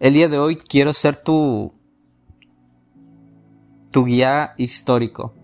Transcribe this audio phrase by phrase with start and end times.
[0.00, 1.74] El día de hoy quiero ser tu
[3.90, 5.34] tu guía histórico.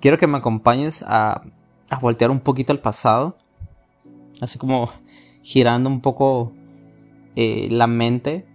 [0.00, 1.42] Quiero que me acompañes a,
[1.90, 3.36] a voltear un poquito al pasado,
[4.40, 4.92] así como
[5.42, 6.52] girando un poco
[7.34, 8.46] eh, la mente,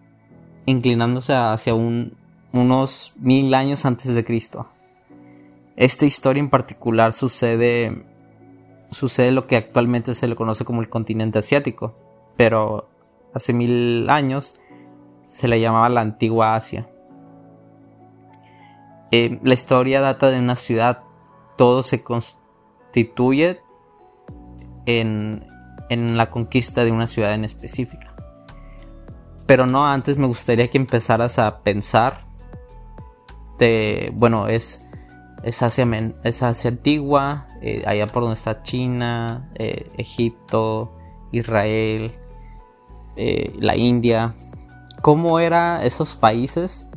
[0.65, 2.15] inclinándose hacia un,
[2.53, 4.69] unos mil años antes de Cristo.
[5.75, 8.05] Esta historia en particular sucede
[8.89, 11.93] sucede lo que actualmente se le conoce como el continente asiático,
[12.37, 12.87] pero
[13.33, 14.55] hace mil años
[15.25, 16.87] se le llamaba la antigua Asia.
[19.11, 21.01] Eh, la historia data de una ciudad,
[21.57, 23.59] todo se constituye
[24.85, 25.47] en,
[25.89, 28.15] en la conquista de una ciudad en específica.
[29.47, 32.25] Pero no antes me gustaría que empezaras a pensar
[33.57, 34.85] de, bueno, es,
[35.41, 35.87] es, Asia,
[36.23, 40.95] es Asia antigua, eh, allá por donde está China, eh, Egipto,
[41.31, 42.13] Israel,
[43.57, 44.35] la India.
[45.05, 46.87] ¿Cómo eran esos países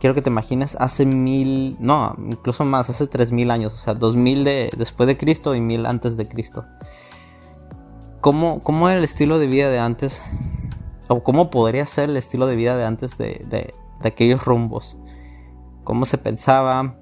[0.00, 3.92] quiero que te imagines hace mil, no, incluso más, hace tres mil años, o sea,
[3.92, 6.64] dos mil de, después de Cristo y mil antes de Cristo.
[8.22, 10.24] ¿Cómo, ¿Cómo, era el estilo de vida de antes?
[11.08, 13.74] ¿O cómo podría ser el estilo de vida de antes de, de,
[14.08, 14.96] aquellos rumbos?
[15.84, 16.96] ¿Cómo se pensaba?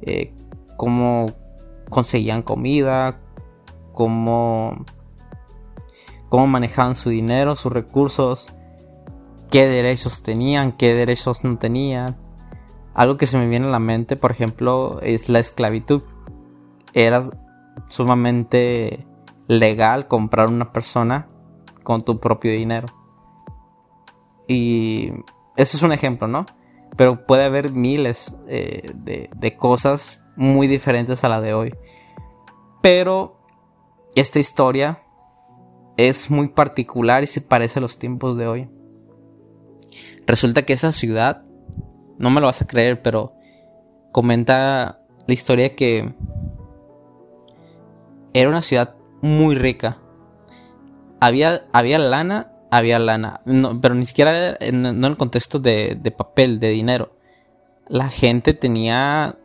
[0.00, 0.34] Eh,
[0.78, 1.26] ¿Cómo
[1.90, 3.20] conseguían comida?
[3.92, 4.84] ¿Cómo,
[6.30, 8.48] ¿Cómo manejaban su dinero, sus recursos?
[9.54, 12.16] Qué derechos tenían, qué derechos no tenían.
[12.92, 16.02] Algo que se me viene a la mente, por ejemplo, es la esclavitud.
[16.92, 17.22] Era
[17.86, 19.06] sumamente
[19.46, 21.28] legal comprar una persona
[21.84, 22.88] con tu propio dinero.
[24.48, 25.12] Y
[25.54, 26.46] ese es un ejemplo, ¿no?
[26.96, 31.72] Pero puede haber miles eh, de, de cosas muy diferentes a la de hoy.
[32.82, 33.38] Pero
[34.16, 34.98] esta historia
[35.96, 38.73] es muy particular y se parece a los tiempos de hoy.
[40.26, 41.42] Resulta que esa ciudad,
[42.18, 43.34] no me lo vas a creer, pero
[44.12, 46.14] comenta la historia que
[48.32, 49.98] era una ciudad muy rica.
[51.20, 53.40] Había, había lana, había lana,
[53.80, 57.16] pero ni siquiera en, no en el contexto de, papel, de dinero.
[57.88, 59.36] La gente tenía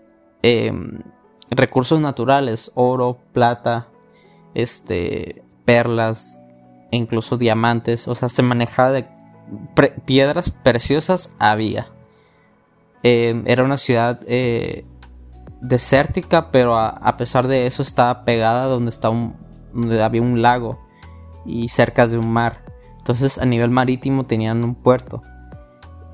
[0.41, 1.01] em,
[1.49, 3.89] recursos naturales, oro, plata,
[4.53, 6.39] este, perlas,
[6.91, 8.07] e incluso diamantes.
[8.07, 9.07] O sea, se manejaba de
[10.05, 11.87] piedras preciosas había.
[13.03, 14.85] Eh, era una ciudad eh,
[15.61, 19.35] desértica, pero a, pesar de eso estaba pegada donde, está un,
[20.01, 20.79] había un lago
[21.45, 22.63] y cerca de un mar.
[22.97, 25.21] Entonces a nivel marítimo tenían un puerto.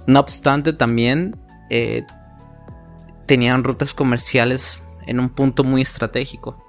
[0.07, 1.35] No obstante, también
[1.69, 2.06] eh,
[3.25, 6.62] tenían rutas comerciales en un punto muy estratégico.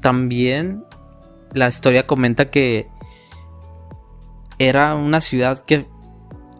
[0.00, 0.87] también
[1.52, 2.88] la historia comenta que
[4.58, 5.86] era una ciudad que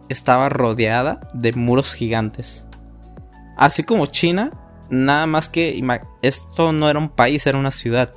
[0.07, 2.65] estaba rodeada de muros gigantes.
[3.57, 4.51] Así como China,
[4.89, 5.81] nada más que
[6.21, 8.13] esto no era un país, era una ciudad.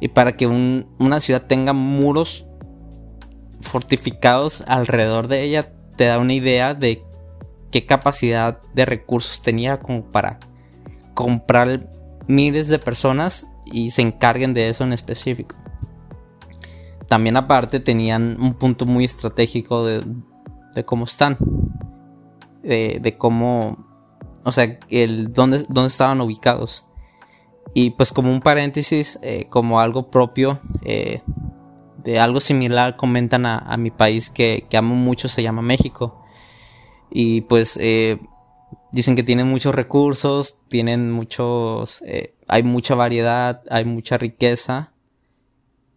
[0.00, 2.46] Y para que una ciudad tenga muros
[3.60, 7.04] fortificados alrededor de ella, te da una idea de
[7.70, 10.38] qué capacidad de recursos tenía como para
[11.14, 11.90] comprar
[12.26, 15.56] miles de personas y se encarguen de eso en específico
[17.08, 20.04] también aparte tenían un punto muy estratégico de,
[20.84, 21.38] cómo están.
[22.62, 23.86] De, cómo,
[24.44, 26.84] o sea, el dónde, dónde estaban ubicados.
[27.74, 31.22] Y pues como un paréntesis, eh, como algo propio, eh,
[32.04, 36.22] de algo similar comentan a, mi país que, que, amo mucho, se llama México.
[37.10, 38.18] Y pues eh,
[38.92, 42.02] dicen que tienen muchos recursos, tienen muchos,
[42.48, 44.92] hay mucha variedad, hay mucha riqueza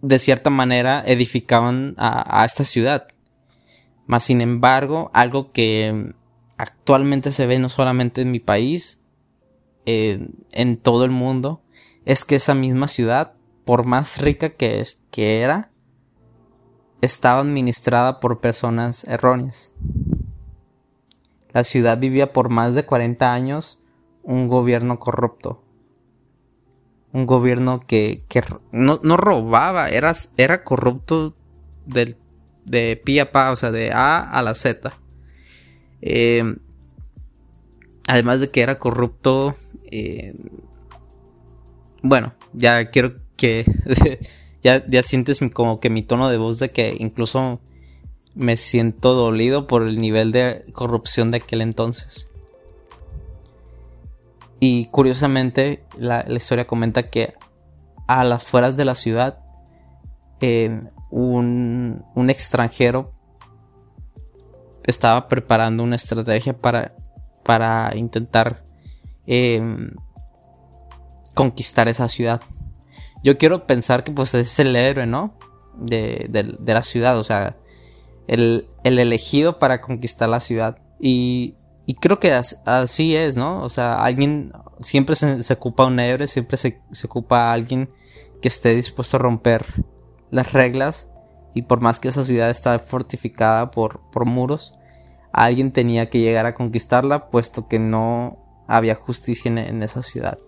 [0.02, 3.08] de cierta manera edificaban a, esta ciudad.
[4.06, 6.14] Mas sin embargo, algo que
[6.58, 9.00] actualmente se ve no solamente en mi país,
[9.86, 11.62] en todo el mundo,
[12.06, 13.34] es que esa misma ciudad,
[13.66, 15.72] por más rica que, que era,
[17.02, 19.74] estaba administrada por personas erróneas.
[21.52, 23.82] La ciudad vivía por más de 40 años
[24.24, 25.61] un gobierno corrupto
[27.14, 28.24] un gobierno que,
[28.72, 31.36] no, robaba, era, era corrupto
[31.86, 32.18] del,
[32.66, 34.94] de pie a pa, o sea, de A a la Z.
[36.02, 36.58] Em,
[38.08, 39.56] además de que era corrupto,
[39.92, 40.34] eh,
[42.02, 43.66] bueno, ya quiero que,
[44.64, 47.60] ya, ya sientes como que mi tono de voz de que incluso
[48.34, 52.31] me siento dolido por el nivel de corrupción de aquel entonces.
[54.64, 57.34] Y curiosamente, la, historia comenta que
[58.08, 59.40] a las afueras de la ciudad,
[61.10, 63.12] un, un extranjero
[64.84, 66.94] estaba preparando una estrategia para,
[67.44, 68.64] para intentar
[69.26, 69.96] em,
[71.34, 72.40] conquistar esa ciudad.
[73.24, 75.34] Yo quiero pensar que pues es el héroe, ¿no?
[75.76, 77.58] De, de la ciudad, o sea,
[78.28, 80.78] el, el, elegido para conquistar la ciudad.
[81.00, 81.56] Y,
[81.92, 83.62] y creo que así es, ¿no?
[83.64, 87.90] O sea, alguien, siempre se, ocupa un héroe, siempre se, se ocupa alguien
[88.42, 89.66] que esté dispuesto a romper
[90.30, 91.10] las reglas
[91.54, 94.72] y por más que esa ciudad está fortificada por, por muros,
[95.34, 98.38] alguien tenía que llegar a conquistarla puesto que no
[98.68, 100.40] había justicia en, esa ciudad.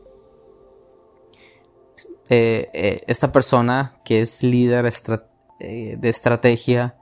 [2.30, 4.89] Eh, eh, esta persona que es líder
[5.60, 6.96] eh, de estrategia,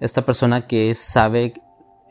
[0.00, 1.54] esta persona que sabe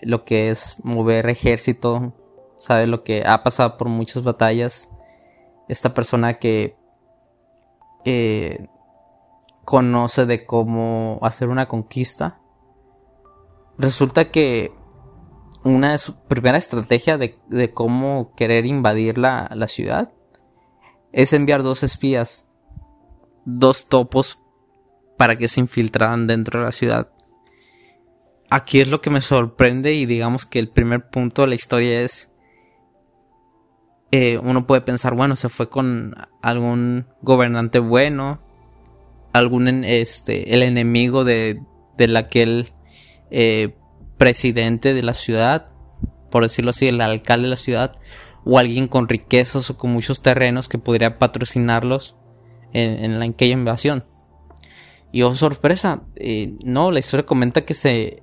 [0.06, 2.14] lo que es mover ejército,
[2.60, 4.90] sabe lo que ha pasado por muchas batallas,
[5.68, 6.78] esta persona que
[9.66, 12.40] conoce de cómo hacer una conquista.
[13.78, 14.72] Resulta que
[15.64, 20.14] una de su primera estrategia de, cómo querer invadir la, la, ciudad
[21.12, 22.46] es enviar dos espías,
[23.44, 24.40] dos topos
[25.18, 27.12] para que se infiltraran dentro de la ciudad.
[28.50, 32.02] Aquí es lo que me sorprende y digamos que el primer punto de la historia
[32.02, 32.32] es
[34.12, 38.40] eh, uno puede pensar, bueno, se fue con algún gobernante bueno,
[39.34, 41.60] algún este el enemigo de
[41.98, 42.72] del aquel
[43.32, 43.76] eh,
[44.18, 45.76] presidente de la ciudad
[46.36, 47.96] por decirlo así el alcalde de la ciudad
[48.44, 52.18] o alguien con riquezas o con muchos terrenos que podría patrocinarlos
[52.74, 54.04] en, la, aquella invasión.
[55.14, 58.22] Y oh sorpresa eh, no la historia comenta que se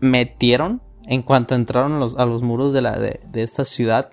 [0.00, 4.10] metieron en cuanto entraron a los, a los muros de, la, de, de esta ciudad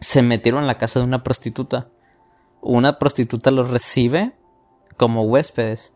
[0.00, 1.88] se metieron en la casa de una prostituta
[2.62, 4.32] una prostituta los recibe
[4.96, 5.92] como huéspedes.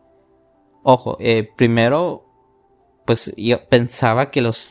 [0.83, 2.25] Ojo, eh, primero,
[3.05, 4.69] pues yo pensaba que los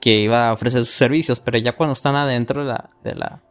[0.00, 3.42] que iba a ofrecer sus servicios, pero ya cuando están adentro de la, de la,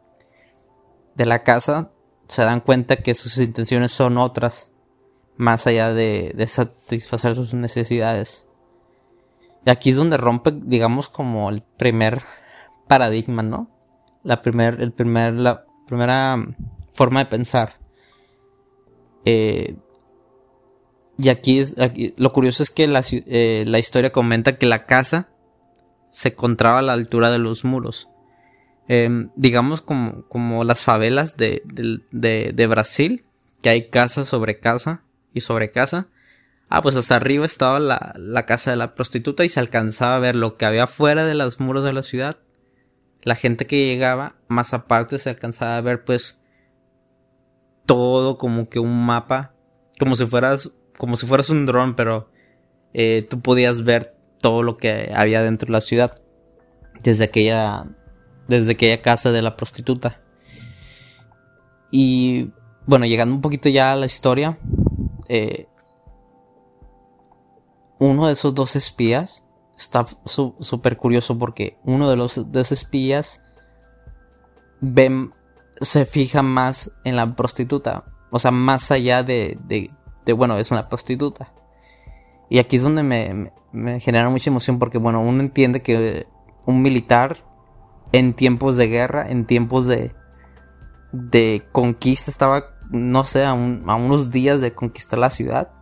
[1.14, 1.92] de la casa,
[2.28, 4.72] se dan cuenta que sus intenciones son otras,
[5.36, 8.44] más allá de, de satisfacer sus necesidades.
[9.64, 12.22] Y aquí es donde rompe, digamos, como el primer
[12.88, 13.70] paradigma, ¿no?
[14.24, 16.36] La primer, el primer, la primera
[16.92, 17.78] forma de pensar.
[19.24, 19.76] Eh,
[21.18, 21.76] y aquí, es,
[22.16, 25.28] lo curioso es que la, eh, la, historia comenta que la casa
[26.10, 28.08] se encontraba a la altura de los muros.
[28.88, 33.24] Em, digamos como, como las favelas de, de, de, Brasil,
[33.60, 36.08] que hay casa sobre casa y sobre casa.
[36.74, 40.20] Ah, pues hasta arriba estaba la, la casa de la prostituta y se alcanzaba a
[40.20, 42.38] ver lo que había fuera de los muros de la ciudad.
[43.20, 46.40] La gente que llegaba, más aparte se alcanzaba a ver pues
[47.84, 49.52] todo como que un mapa,
[49.98, 52.30] como si fueras, como si fueras un dron, pero
[52.94, 56.14] eh, tú podías ver todo lo que había dentro de la ciudad
[57.02, 57.84] desde aquella,
[58.48, 60.22] desde aquella casa de la prostituta.
[61.90, 62.50] Y
[62.86, 64.58] bueno, llegando un poquito ya a la historia,
[65.28, 65.66] eh,
[68.06, 69.44] uno de esos dos espías
[69.76, 73.42] está súper curioso porque uno de los dos espías
[74.80, 75.30] ve
[75.80, 78.04] se fija más en la prostituta.
[78.30, 81.52] O sea, más allá de, de, bueno, es una prostituta.
[82.50, 86.26] Y aquí es donde me, me, genera mucha emoción porque, bueno, uno entiende que
[86.66, 87.36] un militar
[88.12, 90.12] en tiempos de guerra, en tiempos de,
[91.12, 95.72] de conquista, estaba, no sé, a, unos días de conquistar la ciudad.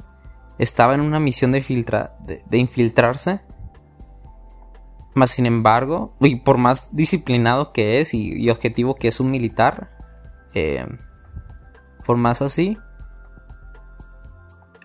[0.60, 3.40] Estaba en una misión de, filtra, de infiltrarse
[5.14, 9.90] más sin embargo, y por más disciplinado que es y, objetivo que es un militar,
[10.54, 10.86] eh,
[12.04, 12.78] por más así,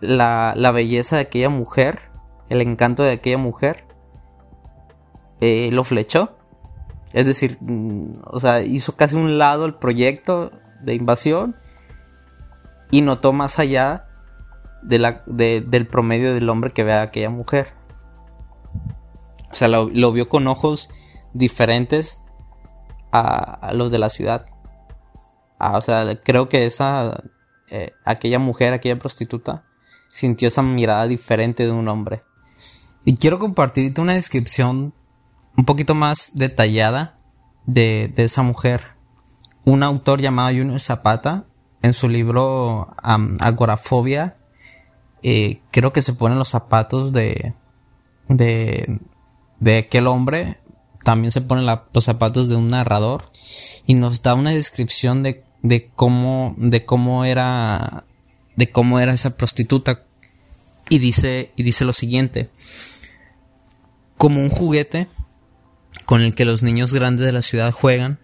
[0.01, 2.09] la, la, belleza de aquella mujer,
[2.49, 3.85] el encanto de aquella mujer,
[5.41, 6.37] eh, lo flechó.
[7.13, 10.51] Es decir, mm, o sea, hizo casi un lado el proyecto
[10.81, 11.55] de invasión
[12.91, 14.07] y notó más allá
[14.85, 17.73] de la, del promedio del hombre que ve a aquella mujer.
[19.51, 20.89] O sea, lo, vio con ojos
[21.33, 22.19] diferentes
[23.11, 24.45] a, los de la ciudad.
[25.59, 27.23] Ah, o sea, creo que esa,
[27.69, 29.63] eh, aquella mujer, aquella prostituta,
[30.09, 32.23] sintió esa mirada diferente de un hombre.
[33.05, 34.93] Y quiero compartirte una descripción
[35.57, 37.17] un poquito más detallada
[37.65, 38.95] de, esa mujer.
[39.63, 41.45] Un autor llamado Junior Zapata,
[41.81, 44.37] en su libro Agorafobia,
[45.27, 47.55] eh, creo que se ponen los zapatos de,
[48.29, 48.99] de,
[49.59, 50.59] de aquel hombre
[51.03, 53.31] también se ponen los zapatos de un narrador
[53.87, 58.05] y nos da una descripción de, de cómo de cómo era
[58.55, 60.03] de cómo era esa prostituta
[60.89, 62.49] Y dice, y dice lo siguiente.
[64.17, 65.07] Como un juguete
[66.05, 68.19] con el que los niños grandes de la ciudad juegan,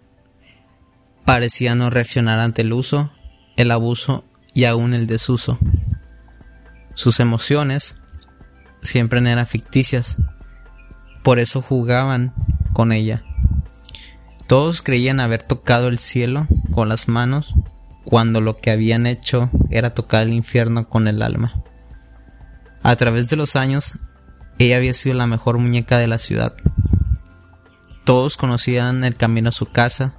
[1.25, 3.11] parecía no reaccionar ante el uso,
[3.57, 5.57] el abuso y aún el desuso.
[6.93, 7.95] Sus emociones
[8.81, 10.17] siempre eran ficticias,
[11.23, 12.33] por eso jugaban
[12.73, 13.23] con ella.
[14.47, 17.53] Todos creían haber tocado el cielo con las manos
[18.03, 21.63] cuando lo que habían hecho era tocar el infierno con el alma.
[22.83, 23.99] A través de los años,
[24.57, 26.55] ella había sido la mejor muñeca de la ciudad.
[28.03, 30.15] Todos conocían el camino a su casa.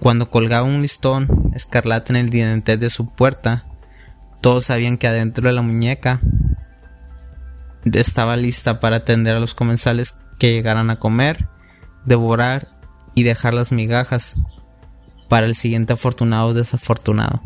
[0.00, 3.67] Cuando colgaba un listón escarlata en el dintel de su puerta,
[4.40, 6.20] todos sabían que adentro de la muñeca
[7.84, 11.48] estaba lista para atender a los comensales que llegaran a comer,
[12.04, 12.68] devorar
[13.14, 14.36] y dejar las migajas
[15.28, 17.42] para el siguiente afortunado o desafortunado.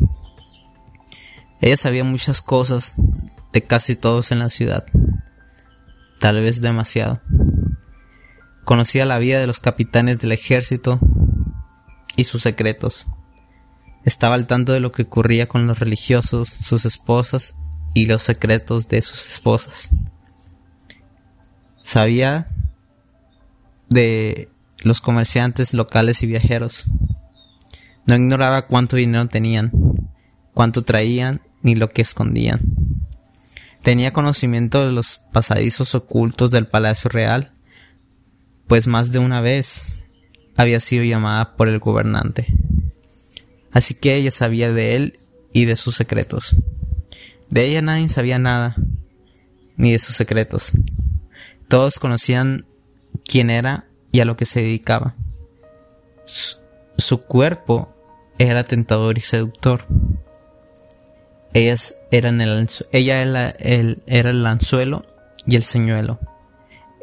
[1.61, 2.95] Ella sabía muchas cosas
[3.53, 4.85] de casi todos en la ciudad,
[6.19, 7.21] tal vez demasiado.
[8.65, 10.99] Conocía la vida de los capitanes del ejército
[12.15, 13.07] y sus secretos.
[14.05, 17.55] Estaba al tanto de lo que ocurría con los religiosos, sus esposas
[17.93, 19.91] y los secretos de sus esposas.
[21.83, 22.47] Sabía
[23.89, 24.49] de
[24.83, 26.85] los comerciantes locales y viajeros.
[28.05, 29.71] No ignoraba cuánto dinero tenían,
[30.53, 32.59] cuánto traían ni lo que escondían.
[33.81, 37.53] Tenía conocimiento de los pasadizos ocultos del Palacio Real,
[38.67, 40.03] pues más de una vez
[40.55, 42.47] había sido llamada por el gobernante.
[43.73, 45.19] Así que ella sabía de él
[45.51, 46.55] y de sus secretos.
[47.49, 48.75] De ella nadie sabía nada,
[49.75, 50.71] ni de sus secretos.
[51.67, 52.65] Todos conocían
[53.25, 55.15] quién era y a lo que se dedicaba.
[56.25, 57.93] Su, cuerpo
[58.37, 59.85] era tentador y seductor.
[61.53, 65.05] Ellas eran el, ella era el, era el anzuelo
[65.45, 66.19] y el señuelo,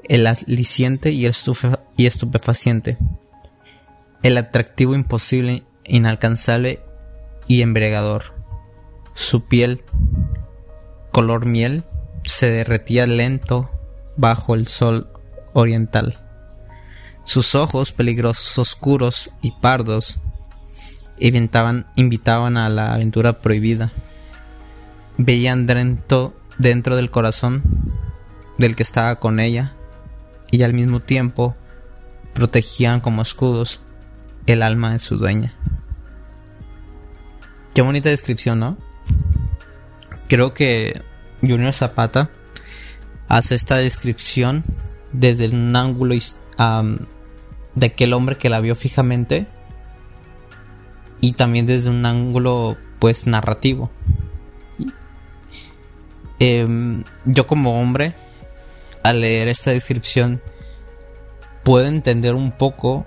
[0.09, 1.35] el aliciente y el
[1.97, 2.99] y estupefaciente,
[4.23, 6.83] el atractivo imposible, inalcanzable
[7.47, 8.35] y embregador.
[9.15, 9.83] Su piel,
[11.13, 11.85] color miel,
[12.25, 13.71] se derretía lento
[14.17, 15.09] bajo el sol
[15.53, 16.17] oriental.
[17.25, 20.19] Sus ojos peligrosos, oscuros y pardos
[21.19, 23.93] invitaban, invitaban a la aventura prohibida.
[25.19, 27.63] Veían dentro, dentro del corazón
[28.59, 29.75] del que estaba con ella
[30.51, 31.55] y al mismo tiempo
[32.33, 33.81] protegían como escudos
[34.47, 35.55] el alma de su dueña.
[37.75, 38.77] Qué bonita descripción, ¿no?
[40.29, 41.03] Creo que
[41.41, 42.31] Junior Zapata
[43.29, 44.65] hace esta descripción
[45.13, 46.15] desde un ángulo
[47.75, 49.47] de aquel hombre que la vio fijamente
[51.21, 53.91] y también desde un ángulo pues narrativo.
[56.41, 58.15] Em, yo como hombre,
[59.05, 60.43] al leer esta descripción,
[61.63, 63.07] puedo entender un poco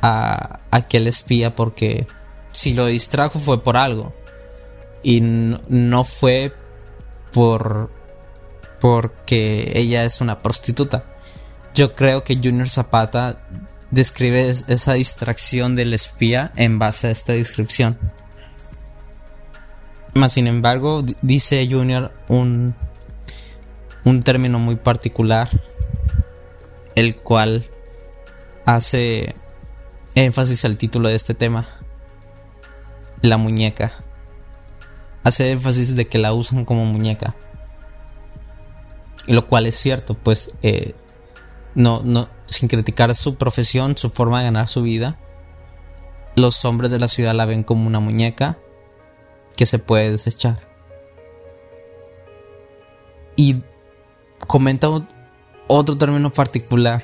[0.00, 2.06] a aquel espía porque
[2.52, 4.14] si lo distrajo fue por algo
[5.02, 6.52] y no fue
[7.32, 7.90] por
[8.80, 11.04] porque ella es una prostituta.
[11.74, 13.46] Yo creo que Junior Zapata
[13.90, 17.98] describe esa distracción del espía en base a esta descripción.
[20.14, 22.74] Más sin embargo, dice Junior un,
[24.04, 25.48] un término muy particular,
[26.96, 27.64] el cual
[28.64, 29.34] hace
[30.14, 31.79] énfasis al título de este tema,
[33.22, 33.92] la muñeca.
[35.24, 37.34] Hace énfasis de que la usan como muñeca.
[39.26, 40.94] Lo cual es cierto, pues eh,
[41.74, 45.18] no, no, sin criticar su profesión, su forma de ganar su vida,
[46.36, 48.58] los hombres de la ciudad la ven como una muñeca
[49.56, 50.58] que se puede desechar.
[53.36, 53.58] Y
[54.46, 54.88] comenta
[55.66, 57.02] otro término particular.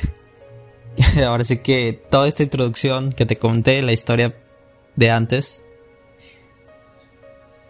[1.27, 4.37] Ahora sí que toda esta introducción que te conté, la historia
[4.97, 5.63] de antes,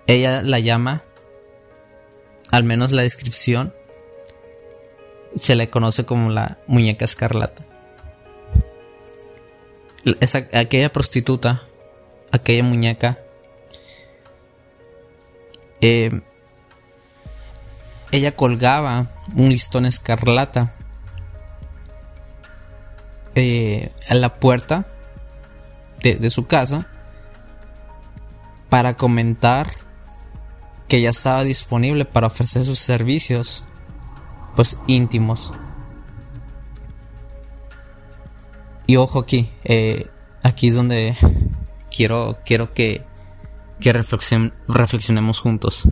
[0.06, 1.02] ella la llama,
[2.52, 3.74] al menos la descripción,
[5.34, 7.64] se le conoce como la muñeca escarlata.
[10.20, 11.64] Esa, aquella prostituta,
[12.32, 13.18] aquella muñeca,
[15.80, 16.22] eh,
[18.12, 20.72] ella colgaba un listón escarlata
[23.34, 24.86] eh, a la puerta
[26.00, 26.86] de, su casa
[28.70, 29.68] para comentar
[30.88, 33.64] que ya estaba disponible para ofrecer sus servicios
[34.54, 35.52] pues íntimos.
[38.86, 40.08] Y ojo aquí, eh,
[40.42, 41.16] aquí es donde
[41.94, 43.04] quiero, quiero que,
[43.80, 45.88] que reflexionemos juntos.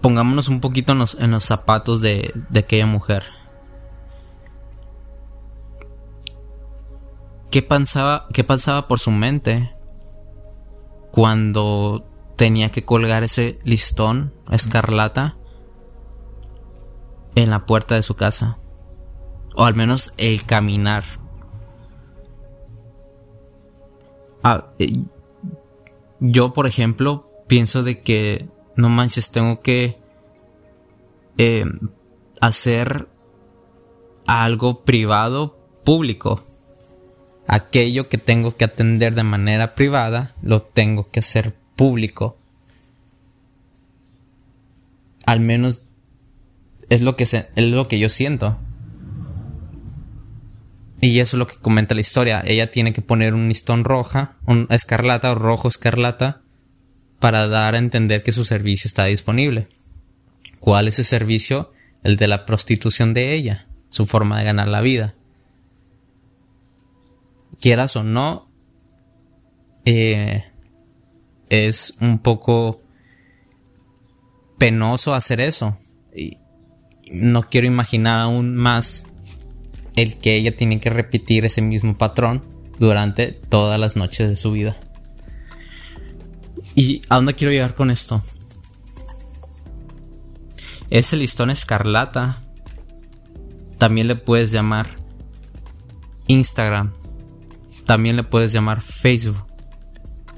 [0.00, 3.24] pongámonos un poquito en los, en los zapatos de, de aquella mujer.
[7.50, 9.74] ¿Qué pensaba, ¿Qué pasaba por su mente
[11.12, 12.04] cuando
[12.42, 15.36] tenía que colgar ese listón escarlata
[17.36, 18.58] en la puerta de su casa?
[19.54, 21.04] O al menos el caminar.
[24.42, 25.04] Ah, eh,
[26.18, 30.00] yo, por ejemplo, pienso de que no manches, tengo que
[31.38, 31.64] eh,
[32.40, 33.08] hacer
[34.26, 36.42] algo privado público.
[37.46, 42.38] Aquello que tengo que atender de manera privada, lo tengo que hacer público.
[45.26, 45.82] Al menos
[46.88, 48.58] es lo que, es lo que yo siento.
[51.00, 52.42] Y eso es lo que comenta la historia.
[52.44, 56.42] Ella tiene que poner un listón roja, un escarlata o rojo escarlata,
[57.18, 59.68] para dar a entender que su servicio está disponible.
[60.60, 61.72] ¿Cuál es ese servicio?
[62.04, 65.14] El de la prostitución de ella, su forma de ganar la vida.
[67.60, 68.48] Quieras o no,
[69.84, 70.51] eh,
[71.52, 72.80] es un poco
[74.56, 75.76] penoso hacer eso.
[76.16, 76.38] Y
[77.12, 79.04] no quiero imaginar aún más
[79.94, 82.42] el que ella tiene que repetir ese mismo patrón
[82.78, 84.80] durante todas las noches de su vida.
[86.74, 88.22] ¿Y a dónde quiero llegar con esto?
[90.88, 92.42] Ese listón escarlata
[93.76, 94.88] también le puedes llamar
[96.28, 96.94] Instagram,
[97.84, 99.51] también le puedes llamar Facebook,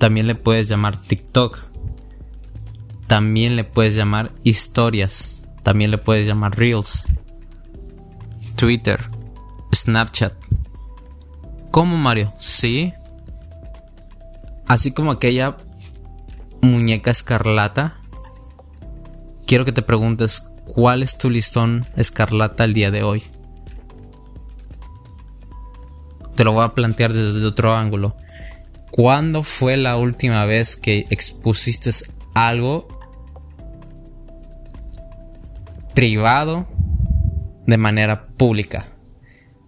[0.04, 1.56] también le puedes llamar TikTok,
[3.06, 7.06] también le puedes llamar historias, también le puedes llamar Reels,
[8.54, 9.00] Twitter,
[9.74, 10.34] Snapchat.
[11.70, 12.34] ¿Cómo Mario?
[12.38, 12.92] Sí.
[14.66, 15.56] Así como aquella
[16.60, 17.96] muñeca escarlata.
[19.46, 23.24] Quiero que te preguntes cuál es tu listón escarlata el día de hoy.
[26.36, 28.18] Te lo voy a plantear desde otro ángulo.
[28.94, 31.90] ¿Cuándo fue la última vez que expusiste
[32.34, 32.86] algo
[35.94, 36.68] privado
[37.66, 38.86] de manera pública?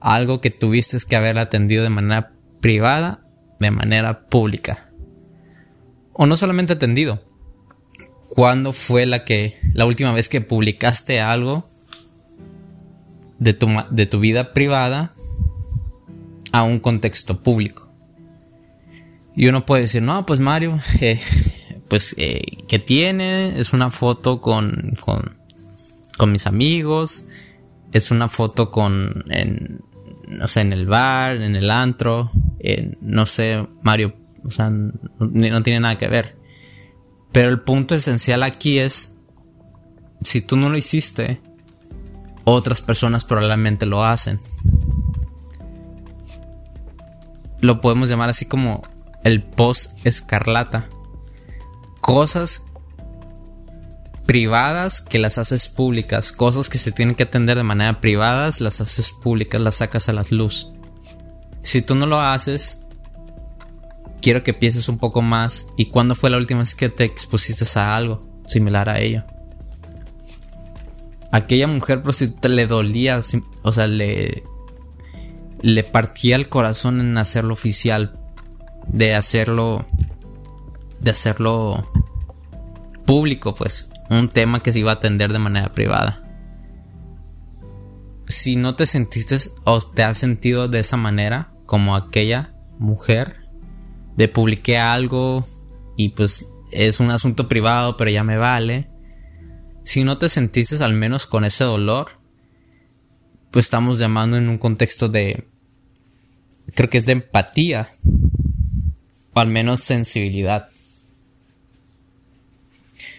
[0.07, 3.27] algo que tuviste que haber atendido de manera privada,
[3.59, 4.93] de manera pública.
[6.13, 7.25] O no solamente atendido.
[8.29, 11.69] ¿Cuándo fue la que la última vez que publicaste algo
[13.41, 15.13] de tu, de tu vida privada
[16.53, 17.86] a un contexto público?
[19.37, 21.21] Y uno puede decir, no, pues Mario, eh,
[21.89, 23.61] pues, eh, ¿qué tiene?
[23.61, 25.37] Es una foto con, con,
[26.17, 27.25] con mis amigos,
[27.93, 29.25] es una foto con,
[30.29, 32.33] no sé, en el bar, en el antro,
[33.01, 36.37] no sé, Mario, o sea, no tiene nada que ver.
[37.33, 39.15] Pero el punto esencial aquí es,
[40.23, 41.43] si tú no lo hiciste,
[42.45, 44.41] otras personas probablemente lo hacen.
[47.61, 48.83] Lo podemos llamar así como
[49.27, 50.89] el post escarlata.
[52.01, 52.63] Cosas
[54.25, 56.31] privadas que las haces públicas.
[56.31, 60.13] Cosas que se tienen que atender de manera privada, las haces públicas, las sacas a
[60.13, 60.71] la luz.
[61.65, 62.83] Si tú no lo haces,
[64.23, 65.67] quiero que pienses un poco más.
[65.77, 69.25] ¿Y cuándo fue la última vez que te expusiste a algo similar a ello?
[71.33, 73.21] Aquella mujer prostituta le dolía,
[73.63, 74.45] o sea, le,
[75.63, 78.13] le partía el corazón en hacerlo oficial,
[78.89, 79.87] de hacerlo,
[81.01, 81.91] de hacerlo
[83.05, 86.23] público, pues un tema que se iba a atender de manera privada.
[88.27, 93.47] Si no te sentiste o te has sentido de esa manera, como aquella mujer,
[94.17, 95.47] de publiqué algo
[95.97, 98.91] y pues es un asunto privado, pero ya me vale.
[99.85, 102.09] Si no te sentiste al menos con ese dolor,
[103.51, 105.49] pues estamos llamando en un contexto de,
[106.75, 107.89] creo que es de empatía,
[109.37, 110.69] o al menos sensibilidad.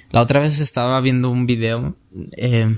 [0.10, 1.96] La otra vez estaba viendo un video
[2.36, 2.76] eh,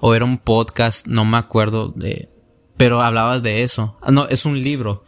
[0.00, 2.28] o era un podcast, no me acuerdo de,
[2.76, 3.96] pero hablabas de eso.
[4.02, 5.04] Ah, no, es un libro.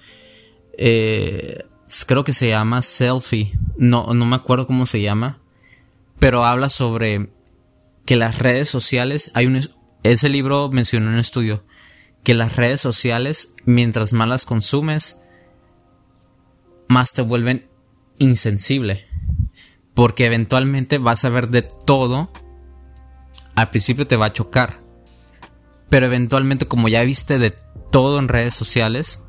[0.79, 1.64] Eh,
[2.07, 3.53] creo que se llama Selfie.
[3.77, 5.40] No, no me acuerdo cómo se llama,
[6.18, 7.29] pero habla sobre
[8.07, 9.61] que las redes sociales, hay un,
[10.05, 11.64] ese libro mencionó en un estudio
[12.24, 15.18] que las redes sociales, mientras más las consumes,
[16.88, 17.68] más te vuelven
[18.18, 19.09] insensible
[19.98, 22.31] porque eventualmente vas a ver de todo.
[23.57, 24.81] Al principio te va a chocar.
[25.88, 27.53] Pero eventualmente como ya viste de
[27.90, 29.24] todo en redes sociales,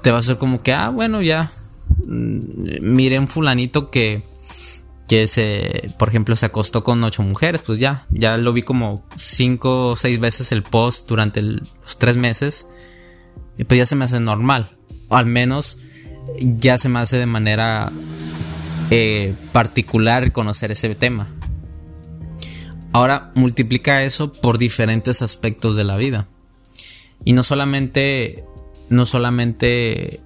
[0.00, 1.50] te va a ser como que, ah, bueno, ya.
[2.06, 4.22] Mm, Miré un fulanito que,
[5.08, 9.04] que se, por ejemplo, se acostó con ocho mujeres, pues ya, ya lo vi como
[9.16, 12.68] cinco o seis veces el post durante los tres meses.
[13.58, 14.70] Y pues ya se me hace normal.
[15.08, 15.78] O al menos
[16.38, 17.90] ya se me hace de manera
[18.90, 21.28] eh, particular conocer ese tema.
[22.92, 26.28] Ahora multiplica eso por diferentes aspectos de la vida.
[27.24, 28.44] Y no solamente,
[28.90, 30.20] no solamente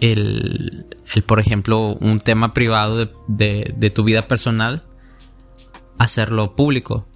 [0.00, 4.82] el, el, por ejemplo, un tema privado de, tu vida personal,
[5.98, 7.06] hacerlo público.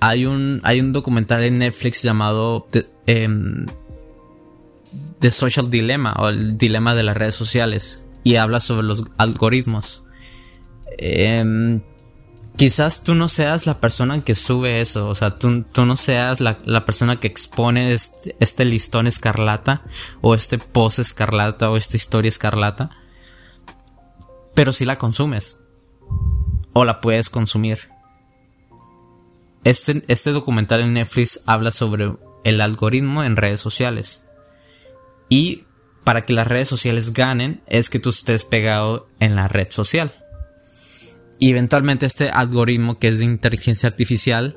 [0.00, 2.66] Hay un, hay un documental en Netflix llamado
[5.24, 10.02] The, Social Dilemma o el dilema de las redes sociales y habla sobre los algoritmos.
[10.98, 11.82] Em,
[12.56, 16.84] quizás tú no seas la persona que sube eso, o sea, tú, no seas la,
[16.84, 19.82] persona que expone este, este, listón escarlata,
[20.20, 22.90] o este post escarlata, o esta historia escarlata,
[24.54, 25.58] pero si la consumes,
[26.72, 27.88] o la puedes consumir.
[29.64, 32.12] Este, este documental en Netflix habla sobre
[32.44, 34.23] el algoritmo en redes sociales.
[35.28, 35.64] Y
[36.04, 40.14] para que las redes sociales ganen es que tú estés pegado en la red social.
[41.40, 44.56] Y eventualmente este algoritmo que es de inteligencia artificial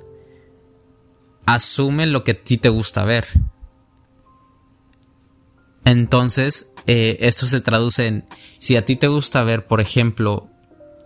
[1.46, 3.26] asume lo que a ti te gusta ver.
[5.86, 8.26] Entonces, eh, esto se traduce en,
[8.60, 10.50] si a ti te gusta ver, por ejemplo,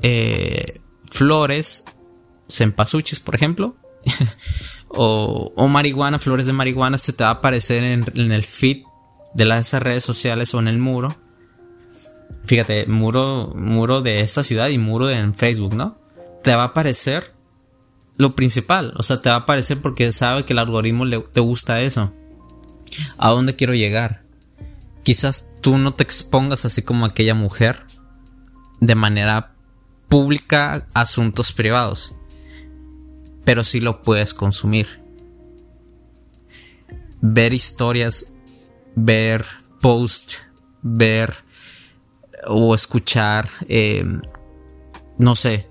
[0.02, 1.86] eh, flores,
[2.50, 3.76] cempasúchis, por ejemplo,
[4.88, 8.84] o, marihuana, flores de marihuana, se te va a aparecer en, en el feed
[9.34, 11.16] de las redes sociales o en el muro
[12.46, 15.98] Fíjate, muro, muro de esta ciudad y muro en Facebook, ¿no?
[16.44, 17.34] Te va a aparecer
[18.18, 18.94] lo principal.
[18.98, 22.14] O sea, te va a aparecer porque sabe que el algoritmo le, te gusta eso.
[23.18, 24.24] ¿A dónde quiero llegar?
[25.04, 27.86] Quizás tú no te expongas así como aquella mujer
[28.80, 29.54] de manera
[30.10, 32.16] pública asuntos privados.
[33.46, 35.02] Pero sí lo puedes consumir.
[37.22, 38.34] Ver historias,
[38.96, 39.46] ver
[39.80, 40.40] posts,
[40.82, 41.34] ver
[42.48, 44.06] o escuchar, eh,
[45.18, 45.68] no sé,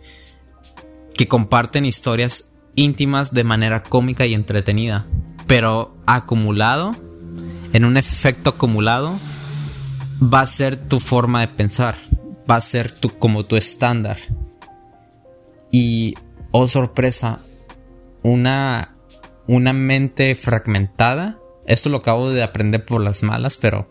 [1.14, 5.06] que comparten historias íntimas de manera cómica y entretenida,
[5.46, 6.96] pero acumulado,
[7.72, 9.18] en un efecto acumulado,
[10.22, 11.96] va a ser tu forma de pensar,
[12.50, 14.18] va a ser tu, como tu estándar.
[15.70, 16.14] Y,
[16.52, 17.38] oh sorpresa,
[18.22, 18.94] una,
[19.46, 21.38] una mente fragmentada,
[21.70, 23.88] esto lo acabo de aprender por las malas, pero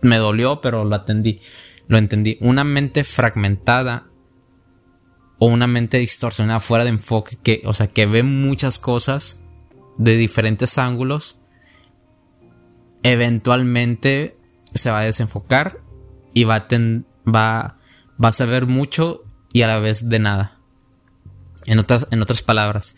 [0.00, 1.40] me dolió, pero lo atendí.
[1.88, 2.38] Lo entendí.
[2.40, 4.06] Una mente fragmentada
[5.38, 9.40] o una mente distorsionada fuera de enfoque, que, o sea, que ve muchas cosas
[9.96, 11.40] de diferentes ángulos,
[13.02, 14.36] eventualmente
[14.74, 15.80] se va a desenfocar
[16.32, 16.68] y va a,
[17.28, 17.78] va,
[18.22, 20.60] va a saber mucho y a la vez de nada.
[21.66, 22.94] En otras, en otras palabras,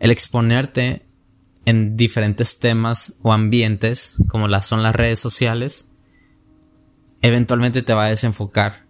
[0.00, 1.06] el exponerte
[1.66, 5.88] en diferentes temas o ambientes, como las son las redes sociales,
[7.22, 8.86] eventualmente te va a desenfocar.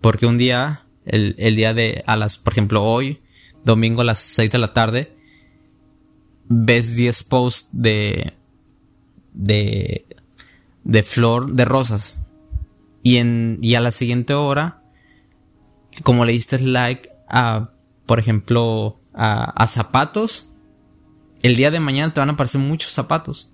[0.00, 3.20] Porque un día, el, día de a las, por ejemplo, hoy,
[3.64, 5.16] domingo a las 6 de la tarde,
[6.48, 8.34] ves 10 posts de,
[9.32, 10.06] de,
[10.84, 12.24] de flor, de rosas.
[13.02, 14.78] Y, en, y a la siguiente hora,
[16.04, 17.72] como le diste like a,
[18.06, 20.51] por ejemplo, a, a zapatos,
[21.42, 23.52] el día de mañana te van a aparecer muchos zapatos.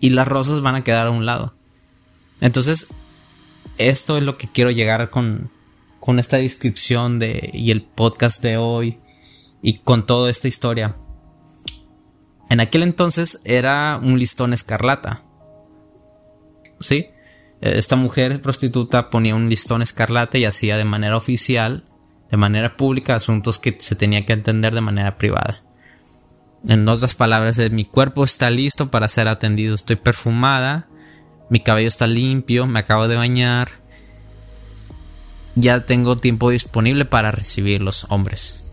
[0.00, 1.56] Y las rosas van a quedar a un lado.
[2.40, 2.86] Entonces,
[3.78, 5.50] esto es lo que quiero llegar con,
[5.98, 9.00] con esta descripción de, y el podcast de hoy
[9.60, 10.96] y con toda esta historia.
[12.48, 15.24] En aquel entonces era un listón escarlata.
[16.80, 17.08] ¿Sí?
[17.60, 21.84] Esta mujer prostituta ponía un listón escarlata y hacía de manera oficial,
[22.30, 25.64] de manera pública, asuntos que se tenía que entender de manera privada.
[26.66, 30.88] En otras palabras, mi cuerpo está listo para ser atendido, estoy perfumada,
[31.50, 33.68] mi cabello está limpio, me acabo de bañar.
[35.54, 38.64] Ya tengo tiempo disponible para recibir los hombres.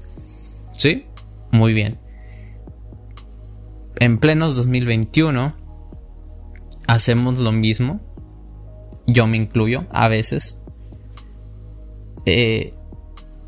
[0.72, 1.06] ¿Sí?
[1.52, 2.00] Muy bien.
[4.00, 5.56] En plenos 2021
[6.88, 8.02] hacemos lo mismo.
[9.08, 10.60] Yo me incluyo a veces.
[12.26, 12.74] Eh,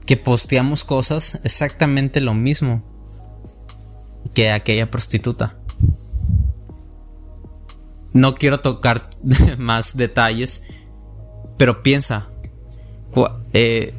[0.05, 2.96] que posteamos cosas exactamente lo mismo
[4.37, 5.55] que aquella prostituta.
[8.13, 9.09] No quiero tocar
[9.57, 10.61] más detalles,
[11.57, 12.27] pero piensa,
[13.53, 13.95] eh,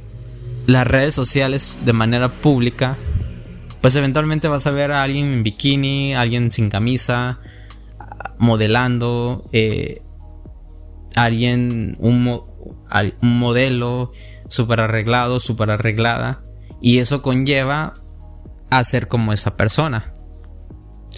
[0.68, 2.96] las redes sociales de manera pública,
[3.80, 7.40] pues eventualmente vas a ver a alguien en bikini, alguien sin camisa,
[8.38, 10.02] modelando, eh,
[11.16, 14.12] alguien, un, un modelo
[14.46, 16.44] súper arreglado, súper arreglada.
[16.80, 17.94] Y eso conlleva
[18.70, 20.14] a ser como esa persona.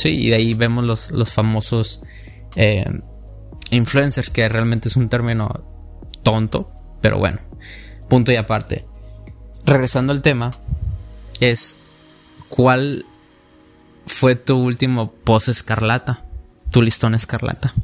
[0.00, 2.00] Sí, y de ahí vemos los, los famosos
[2.56, 3.02] eh,
[3.68, 5.62] influencers, que realmente es un término
[6.22, 7.40] tonto, pero bueno,
[8.08, 8.86] punto y aparte.
[9.66, 10.52] Regresando al tema,
[11.40, 11.76] es
[12.48, 13.04] ¿cuál
[14.06, 16.24] fue tu último post escarlata?
[16.70, 17.74] Tu listón escarlata.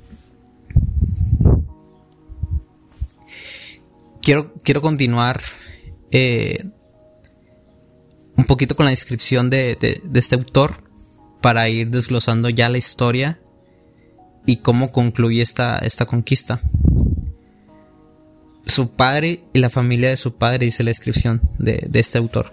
[4.22, 5.42] Quiero, quiero continuar
[6.12, 6.64] eh,
[8.38, 10.85] un poquito con la descripción de, de este autor
[11.46, 13.38] para ir desglosando ya la historia
[14.46, 16.60] y cómo concluye esta, esta conquista.
[18.64, 22.52] Su padre y la familia de su padre, dice la descripción de, este autor,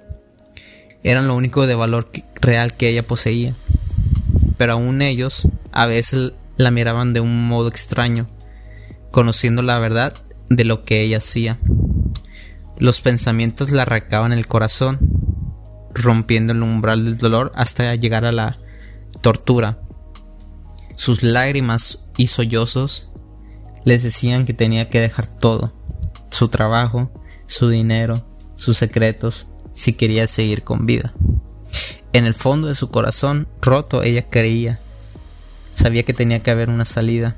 [1.01, 3.55] eran lo único de valor real que ella poseía.
[4.59, 8.27] Pero aún ellos a veces la miraban de un modo extraño,
[9.09, 10.13] conociendo la verdad
[10.51, 11.59] de lo que ella hacía.
[12.77, 14.99] Los pensamientos la arrancaban el corazón,
[15.95, 18.59] rompiendo el umbral del dolor hasta llegar a la
[19.23, 19.79] tortura.
[20.95, 23.09] Sus lágrimas y sollozos
[23.85, 25.73] les decían que tenía que dejar todo,
[26.29, 27.11] su trabajo,
[27.47, 31.13] su dinero, sus secretos, si quería seguir con vida.
[32.11, 34.79] En el fondo de su corazón roto ella creía,
[35.73, 37.35] sabía que tenía que haber una salida.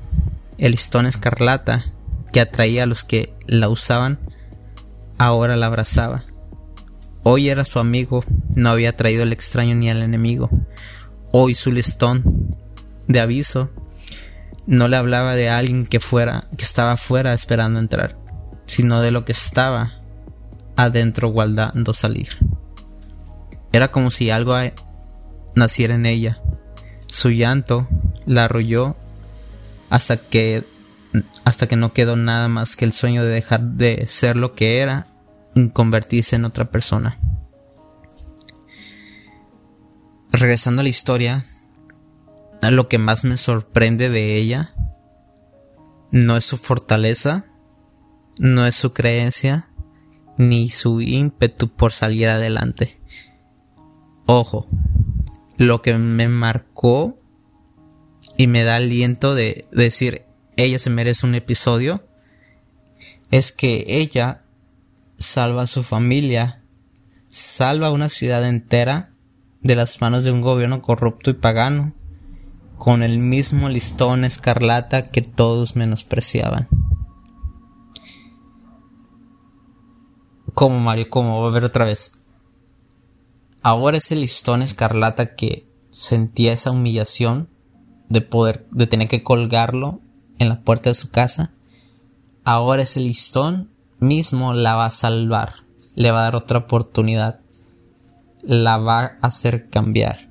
[0.58, 1.94] El listón escarlata
[2.34, 4.20] que atraía a los que la usaban,
[5.18, 6.26] ahora la abrazaba.
[7.24, 8.24] Hoy era su amigo,
[8.56, 10.50] no había traído al extraño ni al enemigo.
[11.38, 12.56] Hoy su listón
[13.10, 13.70] de aviso.
[14.68, 18.18] No le hablaba de alguien que fuera, que estaba fuera esperando entrar,
[18.68, 20.00] sino de lo que estaba
[20.78, 22.30] adentro guardando salir.
[23.74, 24.56] Era como si algo
[25.56, 26.42] naciera en ella.
[27.08, 27.90] Su llanto
[28.26, 28.96] la arrolló
[29.90, 30.64] hasta que
[31.44, 34.80] hasta que no quedó nada más que el sueño de dejar de ser lo que
[34.80, 35.08] era
[35.54, 37.20] y convertirse en otra persona.
[40.38, 41.46] Regresando a la historia,
[42.62, 44.76] lo que más me sorprende de ella
[46.12, 47.46] no es su fortaleza,
[48.40, 49.70] no es su creencia,
[50.38, 53.00] ni su ímpetu por salir adelante.
[54.26, 54.68] Ojo,
[55.58, 57.18] lo que me marcó
[58.36, 60.26] y me da aliento de decir
[60.58, 62.06] ella se merece un episodio
[63.32, 64.44] es que ella
[65.16, 66.62] salva a su familia,
[67.30, 69.15] salva a una ciudad entera
[69.66, 71.96] de las manos de un gobierno corrupto y pagano
[72.78, 76.68] con el mismo listón escarlata que todos menospreciaban.
[80.54, 82.20] Como Mario, como voy a ver otra vez.
[83.64, 87.50] Ahora ese listón escarlata que sentía esa humillación
[88.08, 90.00] de poder, de tener que colgarlo
[90.38, 91.54] en la puerta de su casa,
[92.44, 95.56] ahora ese listón mismo la va a salvar,
[95.96, 97.40] le va a dar otra oportunidad,
[98.46, 100.30] la va a hacer cambiar.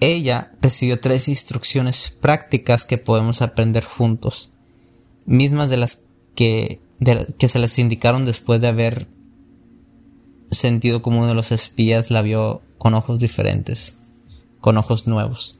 [0.00, 4.50] Ella recibió tres instrucciones prácticas que podemos aprender juntos,
[5.26, 6.04] mismas de las
[6.34, 6.80] que,
[7.38, 9.08] que se les indicaron después de haber
[10.50, 13.98] sentido como uno de los espías la vio con ojos diferentes,
[14.60, 15.58] con ojos nuevos.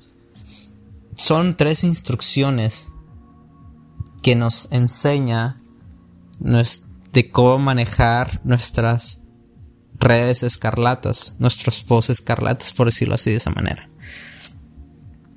[1.17, 2.89] Son tres instrucciones
[4.23, 5.61] que nos enseña
[7.13, 9.23] de cómo manejar nuestras
[10.01, 13.89] redes escarlatas, nuestros posts escarlatas, por decirlo así de esa manera.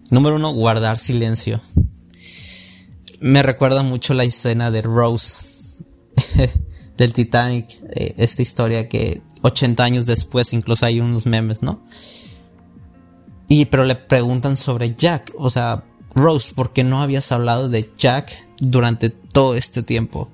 [0.10, 1.62] Número uno, guardar silencio.
[3.20, 5.38] Me recuerda mucho la escena de Rose
[6.98, 11.86] del Titanic, eh, esta historia que 80 años después incluso hay unos memes, ¿no?
[13.48, 15.84] Y pero le preguntan sobre Jack, o sea,
[16.16, 20.30] Rose, ¿por qué no habías hablado de Jack durante todo este tiempo?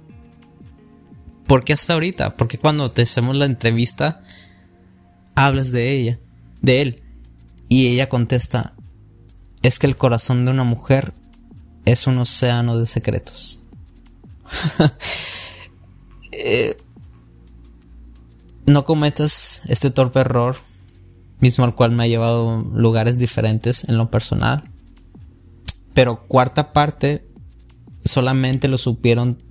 [1.50, 2.38] ¿Por qué hasta ahorita?
[2.38, 4.22] Porque cuando te hacemos la entrevista
[5.34, 6.20] hablas de ella,
[6.62, 7.04] de él.
[7.68, 8.76] Y ella contesta,
[9.64, 11.12] es que el corazón de una mujer
[11.86, 13.68] es un océano de secretos.
[16.32, 16.78] Eh,
[18.68, 20.58] no cometas este torpe error,
[21.40, 24.64] mismo al cual me ha llevado lugares diferentes en lo personal.
[25.96, 27.28] Pero cuarta parte
[28.00, 29.49] solamente lo supieron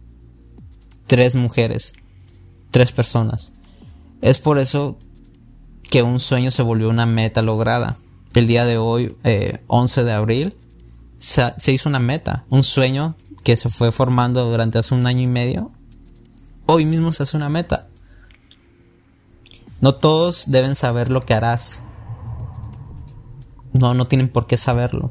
[1.08, 1.94] tres mujeres,
[2.70, 3.52] tres personas.
[4.22, 4.96] Es por eso
[5.90, 7.98] que un sueño se volvió una meta lograda
[8.38, 9.16] el día de hoy,
[9.66, 10.56] 11 eh, de abril,
[11.16, 15.26] se, hizo una meta, un sueño que se fue formando durante hace un año y
[15.26, 15.72] medio.
[16.66, 17.88] Hoy mismo se hace una meta.
[19.80, 21.82] No todos deben saber lo que harás.
[23.72, 25.10] No, no tienen por qué saberlo.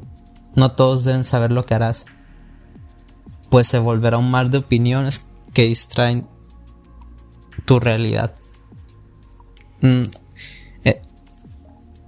[0.54, 2.06] No todos deben saber lo que harás.
[3.50, 5.24] Pues se volverá un mar de opiniones
[5.58, 6.24] que distraen
[7.64, 8.36] tu realidad.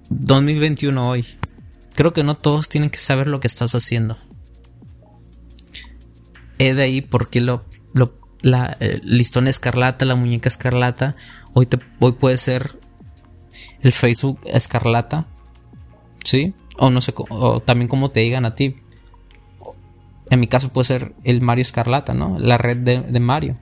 [0.09, 1.27] 2021 mm, eh, hoy.
[1.97, 4.17] Creo que no todos tienen que saber lo que estás haciendo.
[6.61, 7.65] He de ahí porque lo,
[8.41, 11.17] la eh, listón escarlata, la muñeca escarlata,
[11.53, 12.79] hoy, te, hoy puede ser
[13.81, 15.27] el Facebook escarlata.
[16.23, 16.55] ¿Sí?
[16.79, 18.77] O no sé, o también como te digan a ti.
[20.31, 22.38] En mi caso puede ser el Mario Escarlata, ¿no?
[22.38, 23.59] La red de, Mario.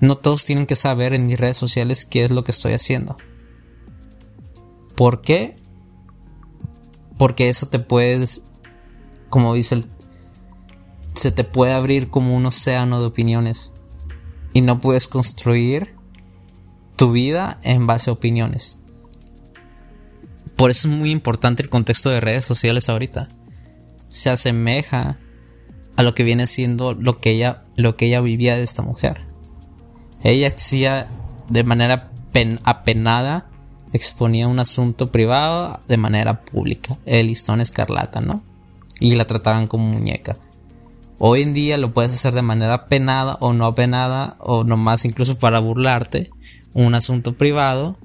[0.00, 3.16] No todos tienen que saber en mis redes sociales qué es lo que estoy haciendo.
[4.94, 5.56] ¿Por qué?
[7.16, 8.44] Porque eso te puedes,
[9.30, 9.86] como dice el...
[11.14, 13.72] Se te puede abrir como un océano de opiniones.
[14.52, 15.94] Y no puedes construir
[16.96, 18.80] tu vida en base a opiniones.
[20.56, 23.28] Por eso es muy importante el contexto de redes sociales ahorita.
[24.12, 25.18] Se asemeja
[25.96, 29.22] a lo que viene siendo lo que ella, lo que ella vivía de esta mujer.
[30.22, 31.08] Ella hacía
[31.48, 32.12] de manera
[32.64, 33.50] apenada,
[33.94, 38.42] exponía un asunto privado de manera pública, el listón escarlata, ¿no?
[39.00, 40.36] Y la trataban como muñeca.
[41.18, 45.38] Hoy en día lo puedes hacer de manera penada o no apenada o nomás incluso
[45.38, 46.30] para burlarte.
[46.74, 47.96] Un asunto privado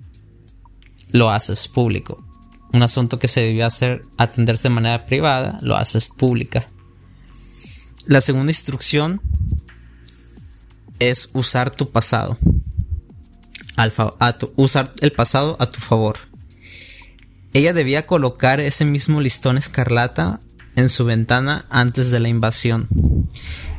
[1.12, 2.24] lo haces público.
[2.74, 6.68] Un asunto que se debió hacer atenderse de manera privada lo haces pública.
[8.06, 9.22] La segunda instrucción
[11.00, 12.38] es usar tu pasado.
[14.56, 16.18] usar el pasado a tu favor.
[17.54, 20.42] Ella debía colocar ese mismo listón escarlata
[20.76, 22.88] en su ventana antes de la invasión.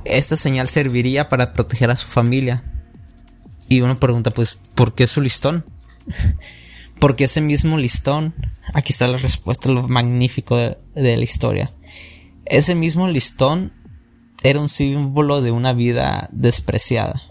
[0.05, 2.65] Esta señal serviría para proteger a su familia.
[3.69, 5.65] Y uno pregunta, pues, ¿por qué su listón?
[6.99, 8.35] Porque ese mismo listón,
[8.75, 11.75] aquí está la respuesta, lo magnífico de la historia.
[12.45, 13.73] Ese mismo listón
[14.43, 17.23] era un símbolo de una vida despreciada.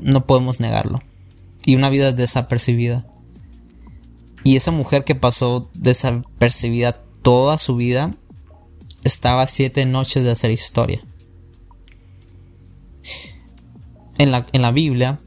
[0.00, 1.00] no podemos negarlo.
[1.64, 3.06] Y una vida desapercibida.
[4.44, 8.14] Y esa mujer que pasó desapercibida toda su vida
[9.04, 11.04] estaba siete noches de hacer historia.
[14.18, 15.20] En la, en la Biblia,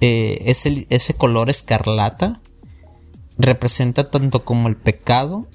[0.00, 2.40] eh, ese, ese color escarlata
[3.38, 5.48] representa tanto como el pecado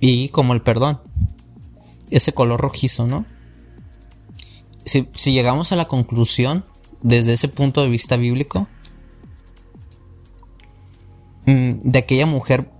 [0.00, 1.00] y como el perdón
[2.10, 3.26] ese color rojizo, ¿no?
[4.84, 6.64] Si, llegamos a la conclusión,
[7.02, 8.68] desde ese punto de vista bíblico,
[11.46, 12.70] mm, de aquella mujer,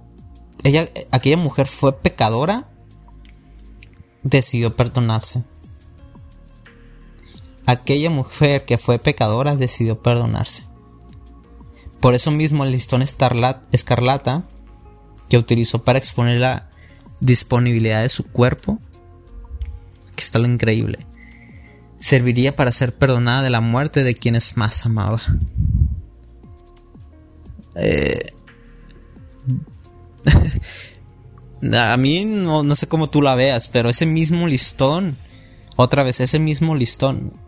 [0.65, 2.71] ella, aquella mujer fue pecadora,
[4.23, 5.45] decidió perdonarse.
[7.69, 10.63] Aquella mujer que fue pecadora decidió perdonarse.
[12.01, 14.49] Por eso mismo el listón escarlata
[15.29, 16.71] que utilizó para exponer la
[17.21, 18.79] disponibilidad de su cuerpo
[20.17, 21.07] que está lo increíble.
[21.99, 25.21] Serviría para ser perdonada de la muerte de quienes más amaba.
[27.75, 28.33] Eh,
[31.75, 35.19] a mí no, no, sé cómo tú la veas, pero ese mismo listón,
[35.77, 37.47] otra vez, ese mismo listón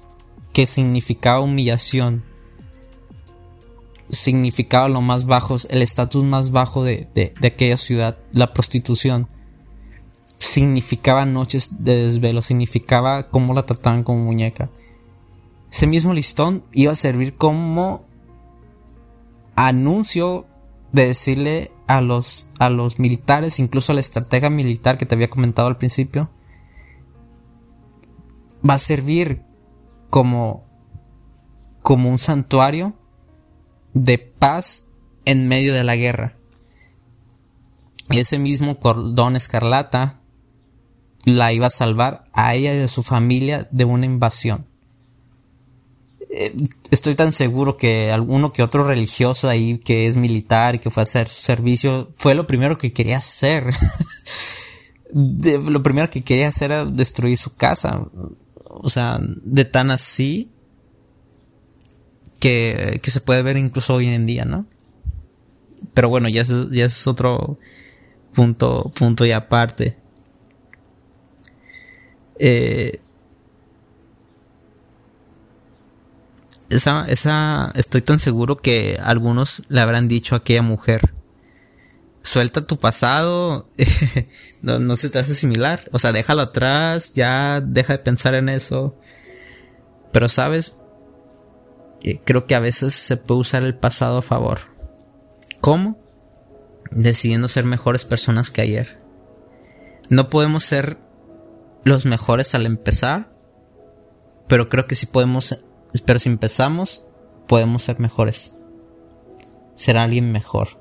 [0.53, 2.25] que significaba humillación,
[4.09, 9.29] significaba lo más bajo, el estatus más bajo de, de aquella ciudad, la prostitución
[10.39, 14.71] significaba noches de desvelo, significaba cómo la trataban como muñeca.
[15.71, 18.05] Ese mismo listón iba a servir como
[19.55, 20.47] anuncio
[20.93, 25.31] de decirle a los, a los militares, incluso a la estratega militar que te había
[25.31, 26.31] comentado al principio,
[28.69, 29.43] va a servir
[30.11, 30.67] como,
[31.83, 32.95] como un santuario
[33.95, 34.89] de paz
[35.25, 36.35] en medio de la guerra.
[38.11, 40.21] Ese mismo cordón escarlata
[41.25, 44.67] la iba a salvar a ella y a su familia de una invasión.
[46.33, 46.55] Eh,
[46.91, 51.03] estoy tan seguro que alguno que otro religioso ahí que es militar y que fue
[51.03, 53.75] a hacer su servicio fue lo primero que quería hacer.
[55.13, 58.07] lo primero que quería hacer era destruir su casa.
[58.75, 60.51] O sea, de tan así
[62.39, 64.67] que, que se puede ver incluso hoy en día, ¿no?
[65.95, 67.59] Pero bueno, ya es, ya es otro
[68.35, 69.97] punto, punto y aparte.
[72.39, 73.01] Eh,
[76.71, 81.13] esa, esa, estoy tan seguro que algunos le habrán dicho a aquella mujer,
[82.23, 83.69] suelta tu pasado,
[84.63, 88.97] no, se te hace similar, o sea, déjalo atrás, ya deja de pensar en eso.
[90.13, 90.75] Pero sabes,
[92.03, 94.61] eh, creo que a veces se puede usar el pasado a favor.
[95.61, 95.99] ¿Cómo?
[96.91, 99.01] Decidiendo ser mejores personas que ayer.
[100.09, 100.99] No podemos ser
[101.85, 103.31] los mejores al empezar,
[104.49, 105.61] Pero creo que si podemos,
[106.05, 107.07] pero si empezamos,
[107.47, 108.57] podemos ser mejores.
[109.77, 110.80] Ser alguien mejor.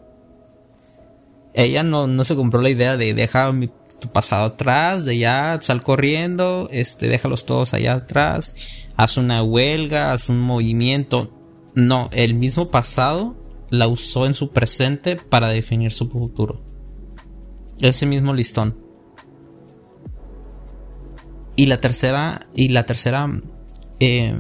[1.60, 5.60] Ella no, no se compró la idea de dejar mi, tu pasado atrás, de ya
[5.62, 8.56] sal corriendo, este, déjalos todos allá atrás,
[8.96, 11.34] haz una huelga, haz un movimiento.
[11.76, 13.36] No, el mismo pasado
[13.70, 16.64] la usó en su presente para definir su futuro.
[17.82, 18.78] Ese mismo listón.
[21.58, 23.30] Y la tercera, y la tercera
[24.00, 24.40] eh,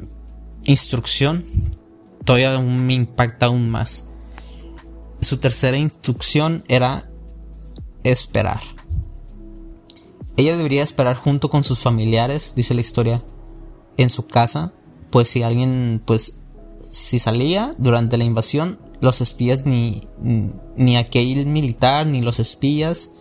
[0.63, 1.43] instrucción
[2.23, 4.05] todavía me impacta aún más.
[5.19, 7.08] Su tercera instrucción era
[8.03, 8.61] esperar.
[10.37, 13.23] Ella debería esperar junto con sus familiares, dice la historia,
[13.97, 14.73] en su casa,
[15.09, 16.39] pues si alguien, pues
[16.79, 20.07] si salía durante la invasión, los espías ni,
[20.75, 23.11] ni aquel militar ni los espías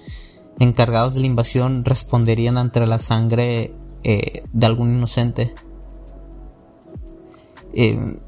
[0.59, 3.75] encargados de la invasión responderían ante la sangre
[4.05, 5.55] eh, de algún inocente.
[7.75, 8.19] Eh,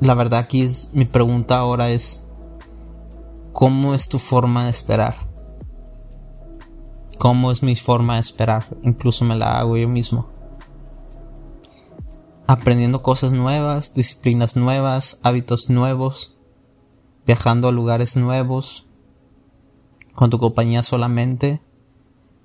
[0.00, 2.26] la verdad aquí es mi pregunta ahora es
[3.52, 5.14] ¿cómo es tu forma de esperar?
[7.18, 8.66] ¿Cómo es mi forma de esperar?
[8.82, 10.32] Incluso me la hago yo mismo
[12.52, 16.36] aprendiendo cosas nuevas, disciplinas nuevas, hábitos nuevos,
[17.26, 18.86] viajando a lugares nuevos,
[20.14, 21.62] con tu compañía solamente,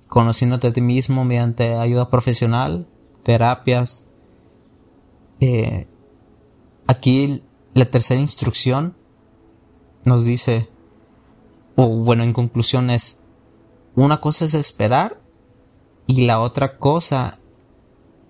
[0.06, 2.88] conociéndote a ti mismo mediante ayuda profesional,
[3.22, 4.06] terapias.
[5.40, 5.86] Eh,
[6.86, 7.42] aquí
[7.74, 8.96] la tercera instrucción
[10.04, 10.70] nos dice,
[11.80, 13.20] o bueno, en conclusión es,
[13.94, 15.20] una cosa es esperar
[16.08, 17.38] y la otra cosa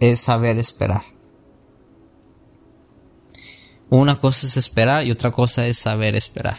[0.01, 1.01] es saber esperar.
[3.89, 6.59] Una cosa es esperar y otra cosa es saber esperar.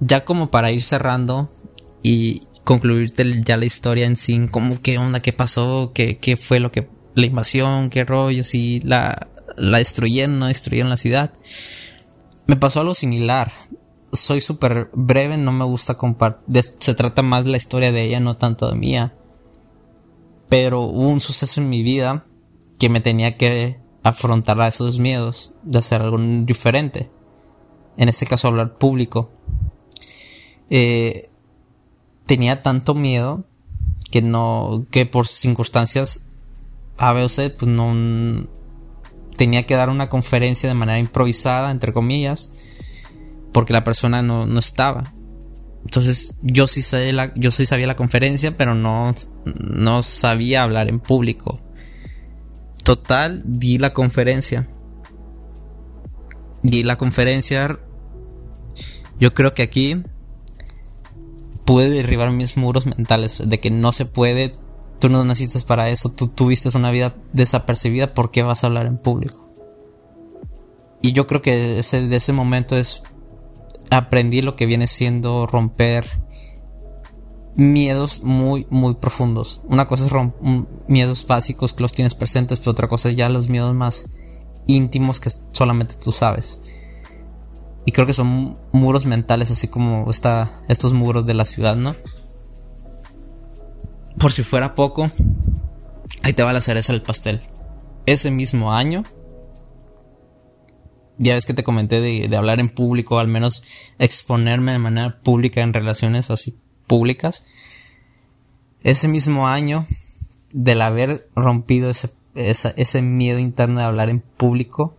[0.00, 1.48] Ya como para ir cerrando
[2.02, 6.58] y concluirte ya la historia en sí, como qué onda, qué pasó, qué, qué fue
[6.58, 11.32] lo que la invasión, qué rollo, si la, la destruyeron, no destruyeron la ciudad.
[12.48, 13.52] Me pasó algo similar.
[14.16, 16.74] Soy súper breve, no me gusta compartir.
[16.78, 19.14] Se trata más la historia de ella, no tanto de mía.
[20.48, 22.24] Pero hubo un suceso en mi vida
[22.78, 27.10] que me tenía que afrontar a esos miedos de hacer algo diferente.
[27.96, 29.30] En este caso hablar público.
[30.70, 31.30] Eh,
[32.24, 33.44] tenía tanto miedo
[34.10, 36.22] que no, que por circunstancias
[36.98, 38.46] a veces pues no
[39.36, 42.50] tenía que dar una conferencia de manera improvisada, entre comillas,
[43.56, 45.14] porque la persona no, no estaba.
[45.82, 49.14] Entonces yo sí, sé la, yo sí sabía la conferencia, pero no,
[49.46, 51.62] no sabía hablar en público.
[52.84, 54.68] Total, di la conferencia.
[56.62, 57.80] Di la conferencia.
[59.18, 60.02] Yo creo que aquí
[61.64, 64.52] pude derribar mis muros mentales de que no se puede,
[64.98, 68.84] tú no naciste para eso, tú tuviste una vida desapercibida, ¿por qué vas a hablar
[68.84, 69.50] en público?
[71.00, 73.02] Y yo creo que ese, de ese momento es
[73.90, 76.06] aprendí lo que viene siendo romper
[77.56, 79.62] miedos muy, muy profundos.
[79.64, 80.12] Una cosa es
[80.86, 84.08] miedos básicos que los tienes presentes, pero otra cosa es ya los miedos más
[84.66, 86.60] íntimos que solamente tú sabes.
[87.86, 91.94] Y creo que son muros mentales, así como está estos muros de la ciudad, ¿no?
[94.18, 95.10] Por si fuera poco,
[96.22, 97.42] ahí te va la cereza del pastel.
[98.06, 99.04] Ese mismo año,
[101.18, 103.62] ya ves que te comenté de, de hablar en público, al menos
[103.98, 107.44] exponerme de manera pública en relaciones así públicas.
[108.82, 109.86] Ese mismo año,
[110.52, 114.94] del haber rompido ese, ese miedo interno de hablar en público,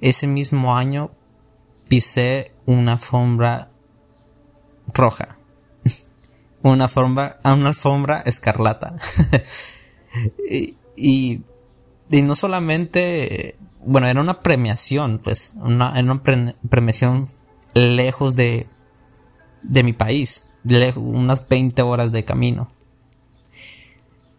[0.00, 1.10] ese mismo año
[1.88, 3.70] pisé una alfombra
[4.92, 5.38] roja.
[6.62, 8.96] una alfombra, una alfombra escarlata.
[10.48, 11.42] y, y,
[12.22, 13.56] no solamente,
[13.86, 17.28] bueno, era una premiación, pues, una, era una premiación
[17.74, 18.68] lejos de,
[19.62, 20.48] de mi país
[20.96, 22.70] unas 20 horas de camino.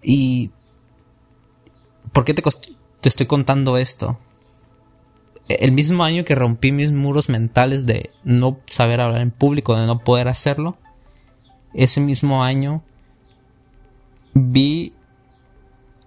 [0.02, 0.52] Y...
[2.12, 2.41] ¿Por qué te,
[3.02, 4.20] te estoy contando esto?
[5.48, 9.86] El mismo año que rompí mis muros mentales de no saber hablar en público, de
[9.86, 10.78] no poder hacerlo,
[11.74, 12.84] ese mismo año
[14.34, 14.93] vi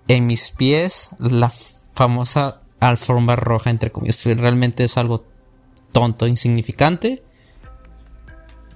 [0.09, 1.53] en mis pies la
[1.95, 4.25] famosa alfombra roja entre comillas.
[4.25, 5.25] Realmente es algo
[5.93, 7.23] tonto, insignificante.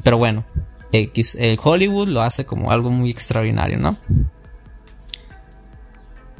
[0.03, 0.45] Pero bueno,
[0.93, 1.37] X.
[1.39, 3.99] El Hollywood lo hace como algo muy extraordinario, ¿no?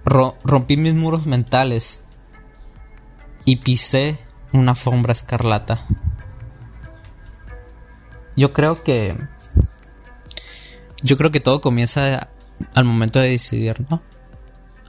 [0.05, 2.03] rompí mis muros mentales
[3.45, 4.19] y pisé
[4.53, 5.87] una alfombra escarlata.
[8.37, 9.17] Yo creo que.
[11.03, 12.29] Yo creo que todo comienza
[12.75, 14.03] al momento de decidir, ¿no?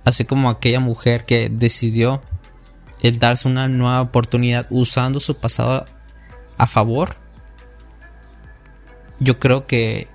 [0.03, 2.21] Así como aquella mujer que decidió
[3.03, 5.85] el darse una nueva oportunidad usando su pasado
[6.57, 7.17] a favor.
[9.19, 10.07] Yo creo que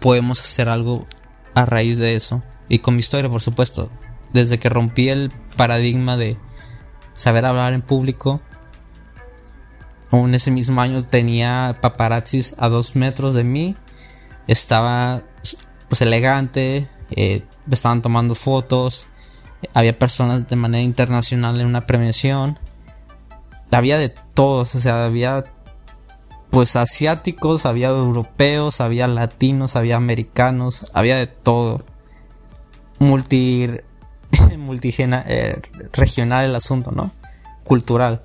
[0.00, 1.06] podemos hacer algo
[1.54, 2.42] a raíz de eso.
[2.68, 3.90] Y con mi historia, por supuesto.
[4.32, 6.36] Desde que rompí el paradigma de
[7.14, 8.40] saber hablar en público.
[10.10, 13.76] En ese mismo año tenía paparazzis a dos metros de mí.
[14.48, 15.22] Estaba
[15.88, 16.88] pues elegante.
[17.10, 19.06] Eh, estaban tomando fotos.
[19.74, 22.58] Había personas de manera internacional en una premiación.
[23.72, 25.44] Había de todos, o sea, había
[26.50, 31.84] pues asiáticos, había europeos, había latinos, había americanos, había de todo.
[32.98, 33.68] Multi,
[34.58, 35.60] multigena, eh,
[35.92, 37.12] regional el asunto, ¿no?
[37.64, 38.22] Cultural.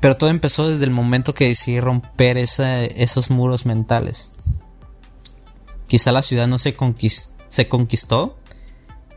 [0.00, 4.30] Pero todo empezó desde el momento que decidí romper esos muros mentales.
[5.88, 6.76] Quizá la ciudad no se,
[7.48, 8.36] se conquistó,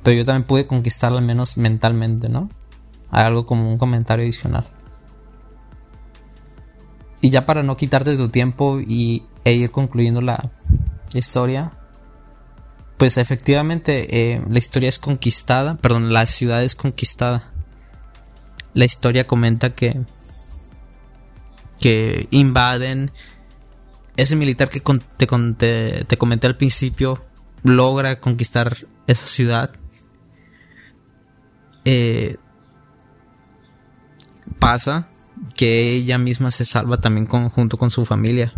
[0.04, 2.50] pero yo también pude conquistarla al menos mentalmente, ¿no?
[3.12, 4.66] algo como un comentario adicional.
[7.20, 10.50] Y ya para no quitarte tu tiempo y, e ir concluyendo la
[11.14, 11.74] historia,
[12.98, 17.52] pues efectivamente eh, la historia es conquistada, perdón, la ciudad es conquistada.
[18.74, 20.02] La historia comenta que
[21.80, 23.12] que invaden
[24.16, 24.82] ese militar que
[25.18, 25.26] te,
[25.58, 27.20] te, te comenté al principio
[27.64, 29.72] logra conquistar esa ciudad.
[31.86, 32.38] Eh,
[34.60, 35.08] pasa
[35.56, 38.54] que ella misma se salva también junto con su familia.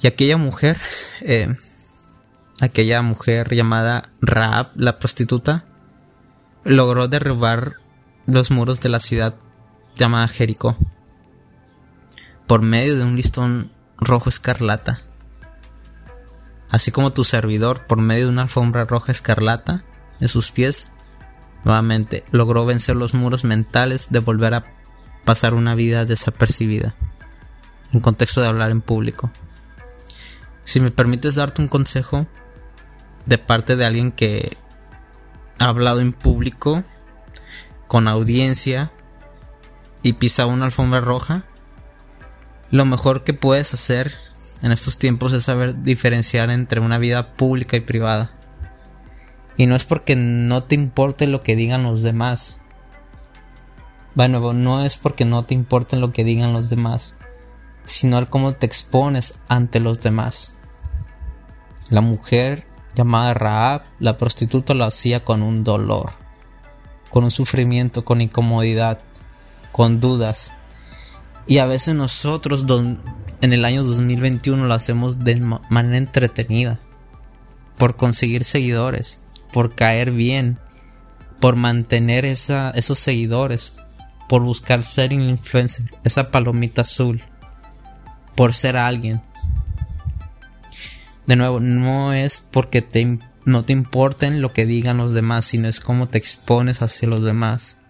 [0.00, 0.78] Y aquella mujer,
[1.22, 1.54] eh,
[2.60, 5.64] aquella mujer llamada Raab, la prostituta,
[6.64, 7.74] logró derribar
[8.26, 9.34] los muros de la ciudad
[9.96, 10.76] llamada Jericó
[12.48, 15.00] por medio de un listón rojo escarlata.
[16.70, 19.84] Así como tu servidor, por medio de una alfombra roja escarlata
[20.18, 20.90] en sus pies,
[21.68, 24.64] nuevamente logró vencer los muros mentales de volver a
[25.26, 26.94] pasar una vida desapercibida,
[27.92, 29.30] en contexto de hablar en público.
[30.64, 32.26] Si me permites darte un consejo
[33.26, 34.56] de parte de alguien que
[35.58, 36.84] ha hablado en público,
[37.86, 38.90] con audiencia
[40.02, 41.44] y pisa una alfombra roja,
[42.70, 44.14] lo mejor que puedes hacer
[44.62, 48.37] en estos tiempos es saber diferenciar entre una vida pública y privada.
[49.58, 52.60] Y no es porque no te importe lo que digan los demás,
[54.18, 57.14] bueno, no es porque no te importen lo que digan los demás,
[57.84, 60.58] sino al cómo te expones ante los demás.
[61.88, 66.14] La mujer llamada Raab, la prostituta, lo hacía con un dolor,
[67.10, 68.98] con un sufrimiento, con incomodidad,
[69.70, 70.52] con dudas.
[71.46, 72.64] Y a veces nosotros
[73.40, 75.36] en el año 2021 lo hacemos de
[75.70, 76.80] manera entretenida,
[77.76, 79.22] por conseguir seguidores,
[79.52, 80.58] por caer bien,
[81.40, 83.72] por mantener esos seguidores,
[84.28, 87.22] por buscar ser influencer, esa palomita azul,
[88.36, 89.22] por ser alguien.
[91.26, 95.68] De nuevo, no es porque te, no te importen lo que digan los demás, sino
[95.68, 97.80] es cómo te expones hacia los demás.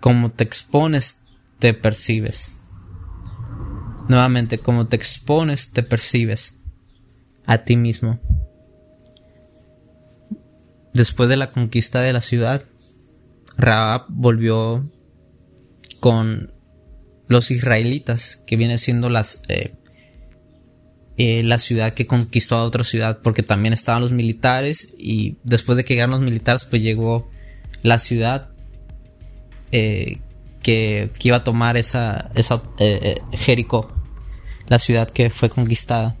[0.00, 1.20] Como te expones,
[1.58, 2.58] te percibes.
[4.08, 6.58] Nuevamente, como te expones, te percibes
[7.46, 8.18] a ti mismo.
[10.92, 12.64] Después de la conquista de la ciudad,
[13.56, 14.90] Raab volvió
[16.00, 16.52] con
[17.28, 19.74] los israelitas, que viene siendo las, eh,
[21.16, 25.76] eh, la ciudad que conquistó a otra ciudad, porque también estaban los militares y después
[25.76, 27.30] de que llegaron los militares, pues llegó
[27.82, 28.48] la ciudad
[29.70, 30.18] eh,
[30.62, 32.62] que, iba a tomar esa, esa
[33.32, 33.94] Jericó,
[34.68, 36.16] la ciudad que fue conquistada.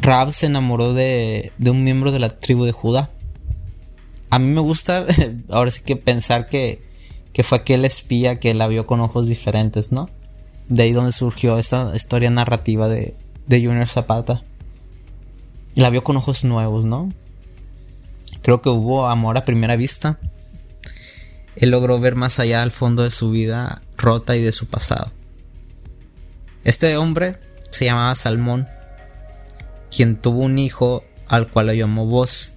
[0.00, 3.10] Rab se enamoró de, de un miembro de la tribu de Judá.
[4.30, 5.06] A mí me gusta
[5.50, 6.86] ahora sí que pensar que
[7.36, 10.08] que fue aquel espía que la vio con ojos diferentes, ¿no?
[10.70, 13.14] De ahí donde surgió esta historia narrativa de,
[13.46, 14.42] de Junior Zapata.
[15.74, 17.12] La vio con ojos nuevos, ¿no?
[18.40, 20.18] Creo que hubo amor a primera vista.
[21.56, 25.12] Él logró ver más allá al fondo de su vida rota y de su pasado.
[26.64, 27.32] Este hombre
[27.68, 28.66] se llamaba Salmón,
[29.90, 32.52] quien tuvo un hijo al cual lo llamó Vos.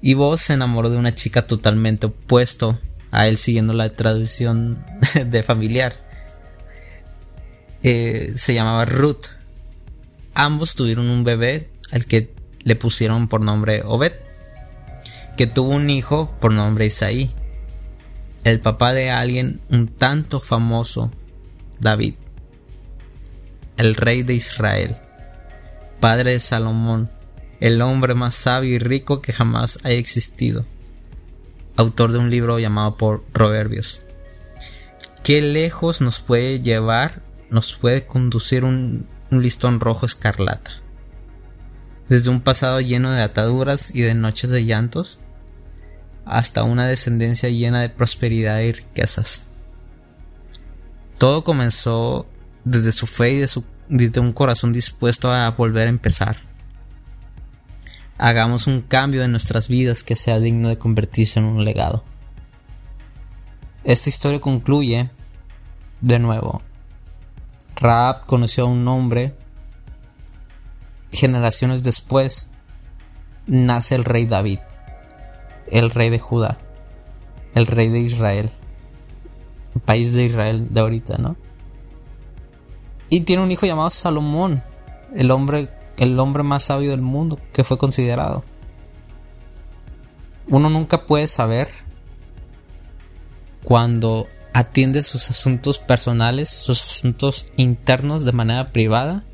[0.00, 2.78] Y Vos se enamoró de una chica totalmente opuesto
[3.10, 4.84] a él siguiendo la tradición
[5.26, 5.96] de familiar.
[7.82, 9.26] Eh, se llamaba Ruth.
[10.34, 12.34] Ambos tuvieron un bebé al que
[12.64, 14.12] le pusieron por nombre Obed,
[15.36, 17.30] que tuvo un hijo por nombre Isaí,
[18.44, 21.10] el papá de alguien un tanto famoso,
[21.80, 22.14] David,
[23.76, 24.96] el rey de Israel,
[26.00, 27.10] padre de Salomón,
[27.60, 30.64] el hombre más sabio y rico que jamás haya existido,
[31.76, 34.04] autor de un libro llamado por Proverbios.
[35.24, 40.80] ¿Qué lejos nos puede llevar, nos puede conducir un, listón rojo escarlata?
[42.08, 45.18] Desde un pasado lleno de ataduras y de noches de llantos,
[46.24, 49.48] hasta una descendencia llena de prosperidad y riquezas.
[51.18, 52.26] Todo comenzó
[52.64, 56.42] desde su fe y de su, desde un corazón dispuesto a volver a empezar.
[58.18, 62.04] Hagamos un cambio en nuestras vidas que sea digno de convertirse en un legado.
[63.84, 65.10] Esta historia concluye
[66.00, 66.62] de nuevo.
[67.76, 69.34] Raab conoció a un hombre.
[71.12, 72.50] Generaciones después
[73.46, 74.58] nace el rey David
[75.70, 76.58] el rey de Judá,
[77.54, 78.50] el rey de Israel,
[79.74, 81.36] el país de Israel de ahorita, ¿no?
[83.10, 84.62] Y tiene un hijo llamado Salomón,
[85.14, 88.44] el hombre, el hombre más sabio del mundo que fue considerado.
[90.50, 91.68] Uno nunca puede saber
[93.64, 99.24] cuando atiende sus asuntos personales, sus asuntos internos de manera privada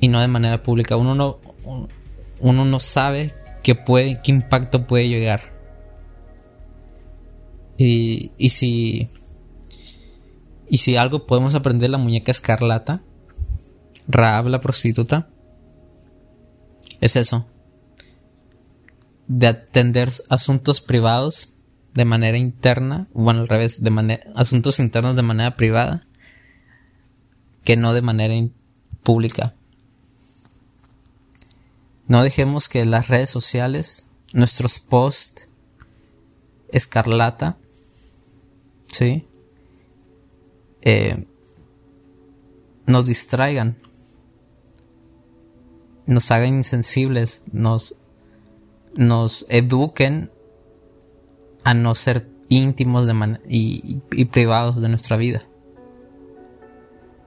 [0.00, 0.96] y no de manera pública.
[0.96, 1.38] Uno no,
[2.40, 5.52] uno no sabe qué, puede, qué impacto puede llegar.
[7.76, 9.08] Y, y si.
[10.68, 13.02] Y si algo podemos aprender la muñeca escarlata,
[14.06, 15.28] Raab la prostituta,
[17.00, 17.46] es eso.
[19.26, 21.52] De atender asuntos privados
[21.94, 26.06] de manera interna, bueno, al revés, de manera, asuntos internos de manera privada,
[27.64, 28.34] que no de manera
[29.02, 29.54] pública.
[32.06, 35.50] No dejemos que las redes sociales, nuestros posts
[36.70, 37.58] escarlata,
[38.86, 39.27] ¿sí?
[40.90, 41.26] Eh,
[42.86, 43.76] nos distraigan,
[46.06, 47.96] nos hagan insensibles, nos,
[48.96, 50.32] nos eduquen
[51.62, 55.44] a no ser íntimos de y, y, privados de nuestra vida.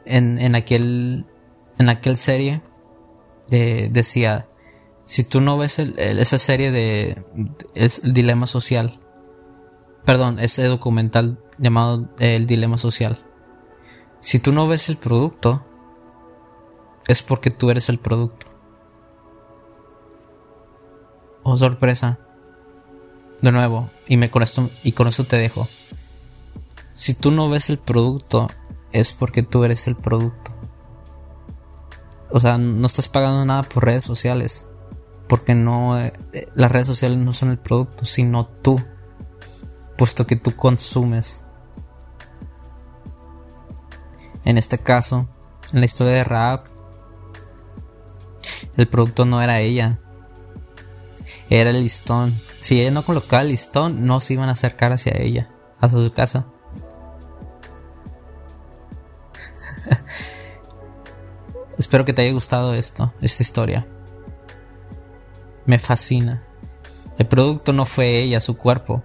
[0.05, 1.27] En, en aquel
[1.77, 2.63] en aquel serie
[3.51, 4.49] eh, decía
[5.05, 7.23] si tú no ves esa serie de,
[7.75, 8.99] el dilema social,
[10.03, 13.23] perdón, ese documental llamado El dilema social,
[14.21, 15.65] si tú no ves el producto,
[17.07, 18.47] es porque tú eres el producto.
[21.43, 22.19] Oh sorpresa.
[23.41, 25.67] De nuevo, y me con esto, y con eso te dejo.
[26.93, 28.47] Si tú no ves el producto,
[28.93, 30.51] es porque tú eres el producto.
[32.29, 34.67] O sea, no estás pagando nada por redes sociales
[35.31, 36.11] porque no eh,
[36.55, 38.83] las redes sociales no son el producto, sino tú,
[39.97, 41.45] puesto que tú consumes.
[44.43, 45.27] En este caso,
[45.73, 46.63] en la historia de Raab,
[48.77, 49.99] el producto no era ella,
[51.49, 52.39] era el listón.
[52.59, 56.11] Si ella no colocaba el listón, no se iban a acercar hacia ella, hacia su
[56.13, 56.47] casa.
[61.77, 63.87] Espero que te haya gustado esto, esta historia.
[65.65, 66.43] Me fascina.
[67.17, 69.03] El producto no fue ella, su cuerpo.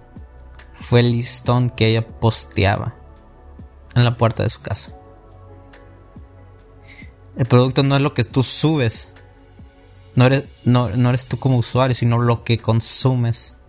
[0.73, 2.95] Fue el listón que ella posteaba
[3.95, 4.96] en la puerta de su casa.
[7.37, 9.13] El producto no es lo que tú subes.
[10.15, 13.59] No eres, no, no eres tú como usuario, sino lo que consumes.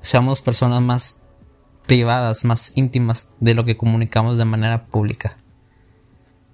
[0.00, 1.22] Seamos personas más
[1.86, 5.38] privadas, más íntimas de lo que comunicamos de manera pública.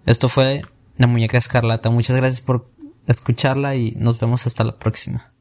[0.07, 0.63] Esto fue
[0.97, 1.91] La Muñeca Escarlata.
[1.91, 2.71] Muchas gracias por
[3.09, 5.34] escucharla y nos vemos hasta la próxima.